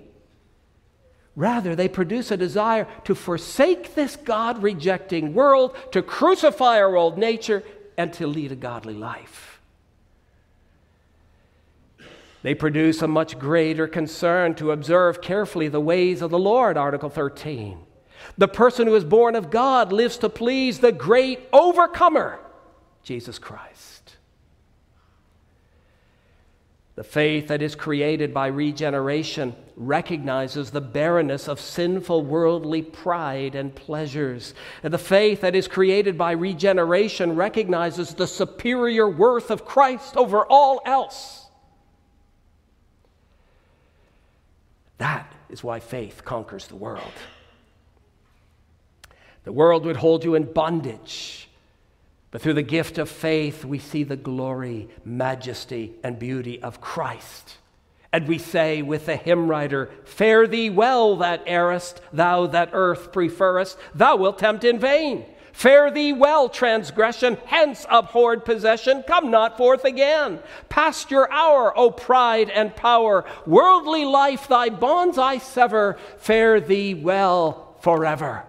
Rather, 1.38 1.76
they 1.76 1.86
produce 1.86 2.32
a 2.32 2.36
desire 2.36 2.88
to 3.04 3.14
forsake 3.14 3.94
this 3.94 4.16
God 4.16 4.60
rejecting 4.60 5.34
world, 5.34 5.76
to 5.92 6.02
crucify 6.02 6.80
our 6.80 6.96
old 6.96 7.16
nature, 7.16 7.62
and 7.96 8.12
to 8.14 8.26
lead 8.26 8.50
a 8.50 8.56
godly 8.56 8.94
life. 8.94 9.60
They 12.42 12.56
produce 12.56 13.02
a 13.02 13.06
much 13.06 13.38
greater 13.38 13.86
concern 13.86 14.56
to 14.56 14.72
observe 14.72 15.20
carefully 15.20 15.68
the 15.68 15.80
ways 15.80 16.22
of 16.22 16.32
the 16.32 16.38
Lord, 16.40 16.76
Article 16.76 17.08
13. 17.08 17.78
The 18.36 18.48
person 18.48 18.88
who 18.88 18.96
is 18.96 19.04
born 19.04 19.36
of 19.36 19.48
God 19.48 19.92
lives 19.92 20.18
to 20.18 20.28
please 20.28 20.80
the 20.80 20.90
great 20.90 21.38
overcomer, 21.52 22.40
Jesus 23.04 23.38
Christ. 23.38 23.97
The 26.98 27.04
faith 27.04 27.46
that 27.46 27.62
is 27.62 27.76
created 27.76 28.34
by 28.34 28.48
regeneration 28.48 29.54
recognizes 29.76 30.72
the 30.72 30.80
barrenness 30.80 31.46
of 31.46 31.60
sinful 31.60 32.24
worldly 32.24 32.82
pride 32.82 33.54
and 33.54 33.72
pleasures. 33.72 34.52
And 34.82 34.92
the 34.92 34.98
faith 34.98 35.42
that 35.42 35.54
is 35.54 35.68
created 35.68 36.18
by 36.18 36.32
regeneration 36.32 37.36
recognizes 37.36 38.14
the 38.14 38.26
superior 38.26 39.08
worth 39.08 39.52
of 39.52 39.64
Christ 39.64 40.16
over 40.16 40.44
all 40.44 40.80
else. 40.84 41.46
That 44.96 45.32
is 45.48 45.62
why 45.62 45.78
faith 45.78 46.24
conquers 46.24 46.66
the 46.66 46.74
world. 46.74 47.12
The 49.44 49.52
world 49.52 49.84
would 49.84 49.98
hold 49.98 50.24
you 50.24 50.34
in 50.34 50.52
bondage 50.52 51.47
but 52.30 52.42
through 52.42 52.54
the 52.54 52.62
gift 52.62 52.98
of 52.98 53.08
faith, 53.08 53.64
we 53.64 53.78
see 53.78 54.04
the 54.04 54.16
glory, 54.16 54.88
majesty, 55.04 55.94
and 56.02 56.18
beauty 56.18 56.60
of 56.62 56.80
Christ. 56.80 57.58
And 58.12 58.26
we 58.26 58.38
say 58.38 58.82
with 58.82 59.06
the 59.06 59.16
hymn 59.16 59.48
writer, 59.48 59.90
Fare 60.04 60.46
thee 60.46 60.70
well 60.70 61.16
that 61.16 61.42
errest, 61.46 62.00
thou 62.12 62.46
that 62.48 62.70
earth 62.72 63.12
preferest, 63.12 63.78
thou 63.94 64.16
wilt 64.16 64.38
tempt 64.38 64.64
in 64.64 64.78
vain. 64.78 65.24
Fare 65.52 65.90
thee 65.90 66.12
well, 66.12 66.48
transgression, 66.48 67.36
hence 67.46 67.84
abhorred 67.90 68.44
possession, 68.44 69.02
come 69.06 69.30
not 69.30 69.56
forth 69.56 69.84
again. 69.84 70.38
Past 70.68 71.10
your 71.10 71.30
hour, 71.32 71.76
O 71.76 71.90
pride 71.90 72.48
and 72.48 72.76
power, 72.76 73.24
worldly 73.44 74.04
life, 74.04 74.46
thy 74.48 74.68
bonds 74.68 75.18
I 75.18 75.38
sever. 75.38 75.98
Fare 76.18 76.60
thee 76.60 76.94
well 76.94 77.76
forever. 77.80 78.47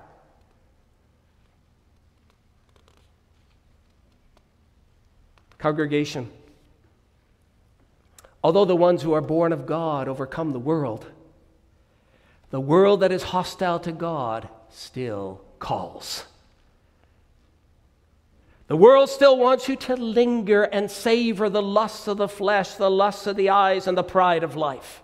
Congregation, 5.59 6.31
although 8.43 8.65
the 8.65 8.75
ones 8.75 9.01
who 9.01 9.13
are 9.13 9.21
born 9.21 9.51
of 9.51 9.65
God 9.65 10.07
overcome 10.07 10.53
the 10.53 10.59
world, 10.59 11.05
the 12.49 12.61
world 12.61 13.01
that 13.01 13.11
is 13.11 13.23
hostile 13.23 13.79
to 13.81 13.91
God 13.91 14.47
still 14.69 15.41
calls. 15.59 16.23
The 18.67 18.77
world 18.77 19.09
still 19.09 19.37
wants 19.37 19.67
you 19.67 19.75
to 19.75 19.95
linger 19.95 20.63
and 20.63 20.89
savor 20.89 21.49
the 21.49 21.61
lusts 21.61 22.07
of 22.07 22.17
the 22.17 22.27
flesh, 22.27 22.75
the 22.75 22.89
lusts 22.89 23.27
of 23.27 23.35
the 23.35 23.49
eyes, 23.49 23.85
and 23.87 23.97
the 23.97 24.03
pride 24.03 24.43
of 24.43 24.55
life. 24.55 25.01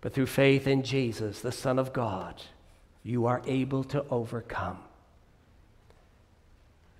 But 0.00 0.12
through 0.12 0.26
faith 0.26 0.66
in 0.66 0.82
Jesus, 0.82 1.40
the 1.40 1.50
Son 1.50 1.78
of 1.78 1.92
God, 1.92 2.40
you 3.02 3.26
are 3.26 3.42
able 3.46 3.82
to 3.84 4.04
overcome. 4.10 4.78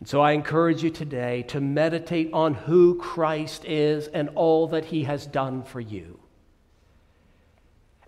And 0.00 0.08
so 0.08 0.20
I 0.20 0.32
encourage 0.32 0.82
you 0.82 0.90
today 0.90 1.42
to 1.48 1.60
meditate 1.60 2.32
on 2.32 2.54
who 2.54 2.96
Christ 2.98 3.64
is 3.64 4.06
and 4.08 4.30
all 4.34 4.68
that 4.68 4.86
he 4.86 5.04
has 5.04 5.26
done 5.26 5.62
for 5.64 5.80
you. 5.80 6.20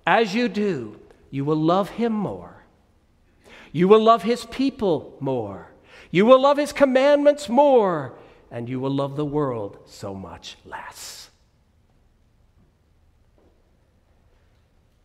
As 0.06 0.34
you 0.34 0.48
do, 0.48 1.00
you 1.30 1.44
will 1.44 1.56
love 1.56 1.90
him 1.90 2.12
more. 2.12 2.64
You 3.72 3.88
will 3.88 4.02
love 4.02 4.22
his 4.22 4.44
people 4.46 5.16
more. 5.20 5.72
You 6.10 6.26
will 6.26 6.40
love 6.40 6.56
his 6.56 6.72
commandments 6.72 7.48
more. 7.48 8.16
And 8.50 8.68
you 8.68 8.80
will 8.80 8.90
love 8.90 9.16
the 9.16 9.24
world 9.24 9.78
so 9.86 10.14
much 10.14 10.56
less. 10.64 11.30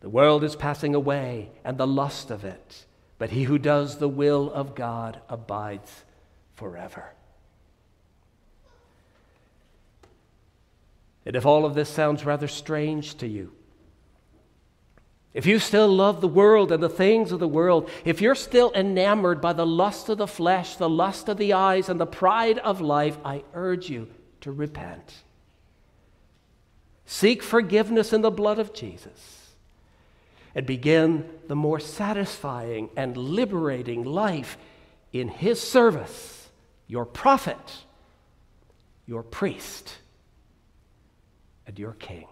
The 0.00 0.08
world 0.08 0.44
is 0.44 0.54
passing 0.54 0.94
away 0.94 1.50
and 1.64 1.78
the 1.78 1.86
lust 1.86 2.30
of 2.30 2.44
it, 2.44 2.86
but 3.18 3.30
he 3.30 3.44
who 3.44 3.58
does 3.58 3.98
the 3.98 4.08
will 4.08 4.52
of 4.52 4.76
God 4.76 5.20
abides 5.28 6.04
forever. 6.56 7.12
And 11.24 11.36
if 11.36 11.46
all 11.46 11.64
of 11.64 11.74
this 11.74 11.88
sounds 11.88 12.24
rather 12.24 12.48
strange 12.48 13.16
to 13.18 13.26
you, 13.26 13.52
if 15.34 15.44
you 15.44 15.58
still 15.58 15.88
love 15.88 16.22
the 16.22 16.28
world 16.28 16.72
and 16.72 16.82
the 16.82 16.88
things 16.88 17.30
of 17.30 17.40
the 17.40 17.48
world, 17.48 17.90
if 18.06 18.22
you're 18.22 18.34
still 18.34 18.72
enamored 18.74 19.40
by 19.42 19.52
the 19.52 19.66
lust 19.66 20.08
of 20.08 20.16
the 20.16 20.26
flesh, 20.26 20.76
the 20.76 20.88
lust 20.88 21.28
of 21.28 21.36
the 21.36 21.52
eyes, 21.52 21.90
and 21.90 22.00
the 22.00 22.06
pride 22.06 22.58
of 22.58 22.80
life, 22.80 23.18
I 23.22 23.44
urge 23.52 23.90
you 23.90 24.08
to 24.40 24.50
repent. 24.50 25.14
Seek 27.04 27.42
forgiveness 27.42 28.14
in 28.14 28.22
the 28.22 28.30
blood 28.30 28.58
of 28.58 28.72
Jesus 28.72 29.50
and 30.54 30.64
begin 30.64 31.28
the 31.48 31.54
more 31.54 31.80
satisfying 31.80 32.88
and 32.96 33.14
liberating 33.14 34.04
life 34.04 34.56
in 35.12 35.28
His 35.28 35.60
service, 35.60 36.35
your 36.88 37.04
prophet, 37.04 37.84
your 39.06 39.22
priest, 39.22 39.98
and 41.66 41.78
your 41.78 41.92
king. 41.92 42.26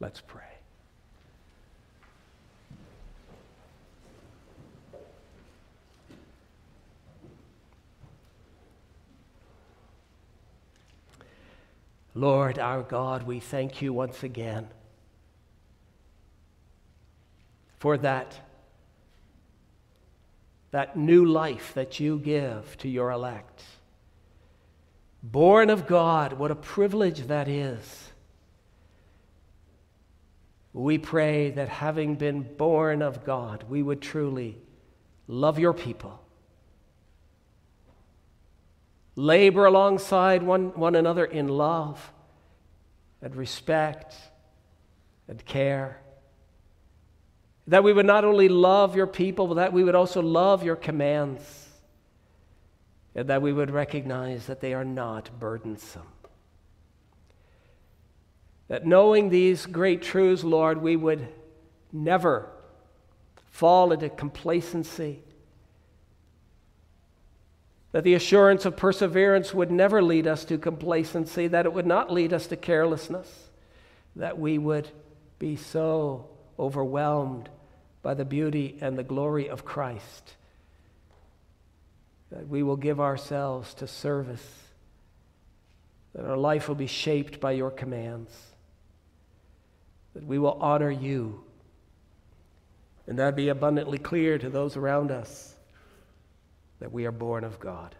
Let's 0.00 0.20
pray. 0.20 0.42
Lord 12.14 12.58
our 12.58 12.82
God, 12.82 13.22
we 13.24 13.38
thank 13.38 13.80
you 13.80 13.92
once 13.92 14.24
again 14.24 14.66
for 17.78 17.96
that, 17.98 18.47
that 20.70 20.96
new 20.96 21.24
life 21.24 21.74
that 21.74 21.98
you 21.98 22.18
give 22.18 22.76
to 22.78 22.88
your 22.88 23.10
elect. 23.10 23.62
Born 25.22 25.70
of 25.70 25.86
God, 25.86 26.34
what 26.34 26.50
a 26.50 26.54
privilege 26.54 27.26
that 27.26 27.48
is. 27.48 28.10
We 30.72 30.98
pray 30.98 31.50
that 31.50 31.68
having 31.68 32.14
been 32.14 32.42
born 32.42 33.02
of 33.02 33.24
God, 33.24 33.64
we 33.68 33.82
would 33.82 34.00
truly 34.00 34.58
love 35.26 35.58
your 35.58 35.72
people, 35.72 36.22
labor 39.16 39.66
alongside 39.66 40.42
one, 40.42 40.68
one 40.78 40.94
another 40.94 41.24
in 41.24 41.48
love 41.48 42.12
and 43.20 43.34
respect 43.34 44.14
and 45.26 45.44
care. 45.44 46.00
That 47.68 47.84
we 47.84 47.92
would 47.92 48.06
not 48.06 48.24
only 48.24 48.48
love 48.48 48.96
your 48.96 49.06
people, 49.06 49.46
but 49.46 49.54
that 49.54 49.74
we 49.74 49.84
would 49.84 49.94
also 49.94 50.22
love 50.22 50.64
your 50.64 50.74
commands. 50.74 51.68
And 53.14 53.28
that 53.28 53.42
we 53.42 53.52
would 53.52 53.70
recognize 53.70 54.46
that 54.46 54.60
they 54.60 54.72
are 54.72 54.86
not 54.86 55.30
burdensome. 55.38 56.06
That 58.68 58.86
knowing 58.86 59.28
these 59.28 59.66
great 59.66 60.00
truths, 60.00 60.44
Lord, 60.44 60.80
we 60.80 60.96
would 60.96 61.28
never 61.92 62.48
fall 63.50 63.92
into 63.92 64.08
complacency. 64.08 65.22
That 67.92 68.04
the 68.04 68.14
assurance 68.14 68.64
of 68.64 68.78
perseverance 68.78 69.52
would 69.52 69.70
never 69.70 70.02
lead 70.02 70.26
us 70.26 70.46
to 70.46 70.56
complacency, 70.56 71.48
that 71.48 71.66
it 71.66 71.74
would 71.74 71.86
not 71.86 72.10
lead 72.10 72.32
us 72.32 72.46
to 72.46 72.56
carelessness, 72.56 73.50
that 74.16 74.38
we 74.38 74.56
would 74.56 74.88
be 75.38 75.56
so 75.56 76.30
overwhelmed 76.58 77.50
by 78.08 78.14
the 78.14 78.24
beauty 78.24 78.78
and 78.80 78.96
the 78.96 79.02
glory 79.02 79.50
of 79.50 79.66
Christ 79.66 80.32
that 82.30 82.48
we 82.48 82.62
will 82.62 82.74
give 82.74 83.00
ourselves 83.00 83.74
to 83.74 83.86
service, 83.86 84.48
that 86.14 86.24
our 86.24 86.38
life 86.38 86.68
will 86.68 86.74
be 86.74 86.86
shaped 86.86 87.38
by 87.38 87.52
your 87.52 87.70
commands 87.70 88.32
that 90.14 90.24
we 90.24 90.38
will 90.38 90.56
honor 90.58 90.90
you. 90.90 91.44
And 93.06 93.18
that 93.18 93.36
be 93.36 93.50
abundantly 93.50 93.98
clear 93.98 94.38
to 94.38 94.48
those 94.48 94.74
around 94.74 95.10
us 95.10 95.54
that 96.80 96.90
we 96.90 97.04
are 97.04 97.12
born 97.12 97.44
of 97.44 97.60
God. 97.60 97.94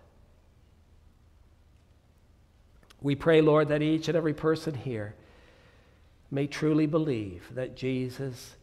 We 3.02 3.14
pray, 3.14 3.42
Lord, 3.42 3.68
that 3.68 3.82
each 3.82 4.08
and 4.08 4.16
every 4.16 4.32
person 4.32 4.72
here 4.72 5.14
may 6.30 6.46
truly 6.46 6.86
believe 6.86 7.46
that 7.54 7.76
Jesus 7.76 8.56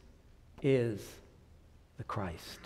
is 0.63 1.07
the 1.97 2.03
Christ. 2.03 2.59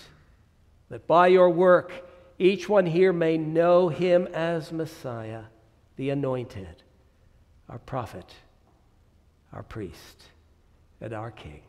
That 0.89 1.07
by 1.07 1.27
your 1.27 1.49
work, 1.49 1.91
each 2.37 2.67
one 2.67 2.85
here 2.85 3.13
may 3.13 3.37
know 3.37 3.89
him 3.89 4.27
as 4.27 4.71
Messiah, 4.71 5.43
the 5.97 6.09
anointed, 6.09 6.83
our 7.67 7.79
prophet, 7.79 8.33
our 9.53 9.63
priest 9.63 10.23
and 11.01 11.13
our 11.13 11.31
King. 11.31 11.61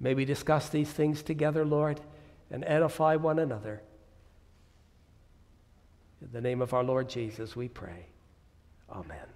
May 0.00 0.14
we 0.14 0.24
discuss 0.24 0.68
these 0.68 0.90
things 0.90 1.22
together, 1.22 1.64
Lord, 1.64 2.00
and 2.50 2.64
edify 2.66 3.16
one 3.16 3.38
another. 3.38 3.82
In 6.20 6.32
the 6.32 6.40
name 6.40 6.60
of 6.62 6.74
our 6.74 6.84
Lord 6.84 7.08
Jesus, 7.08 7.54
we 7.54 7.68
pray. 7.68 8.06
Amen. 8.90 9.33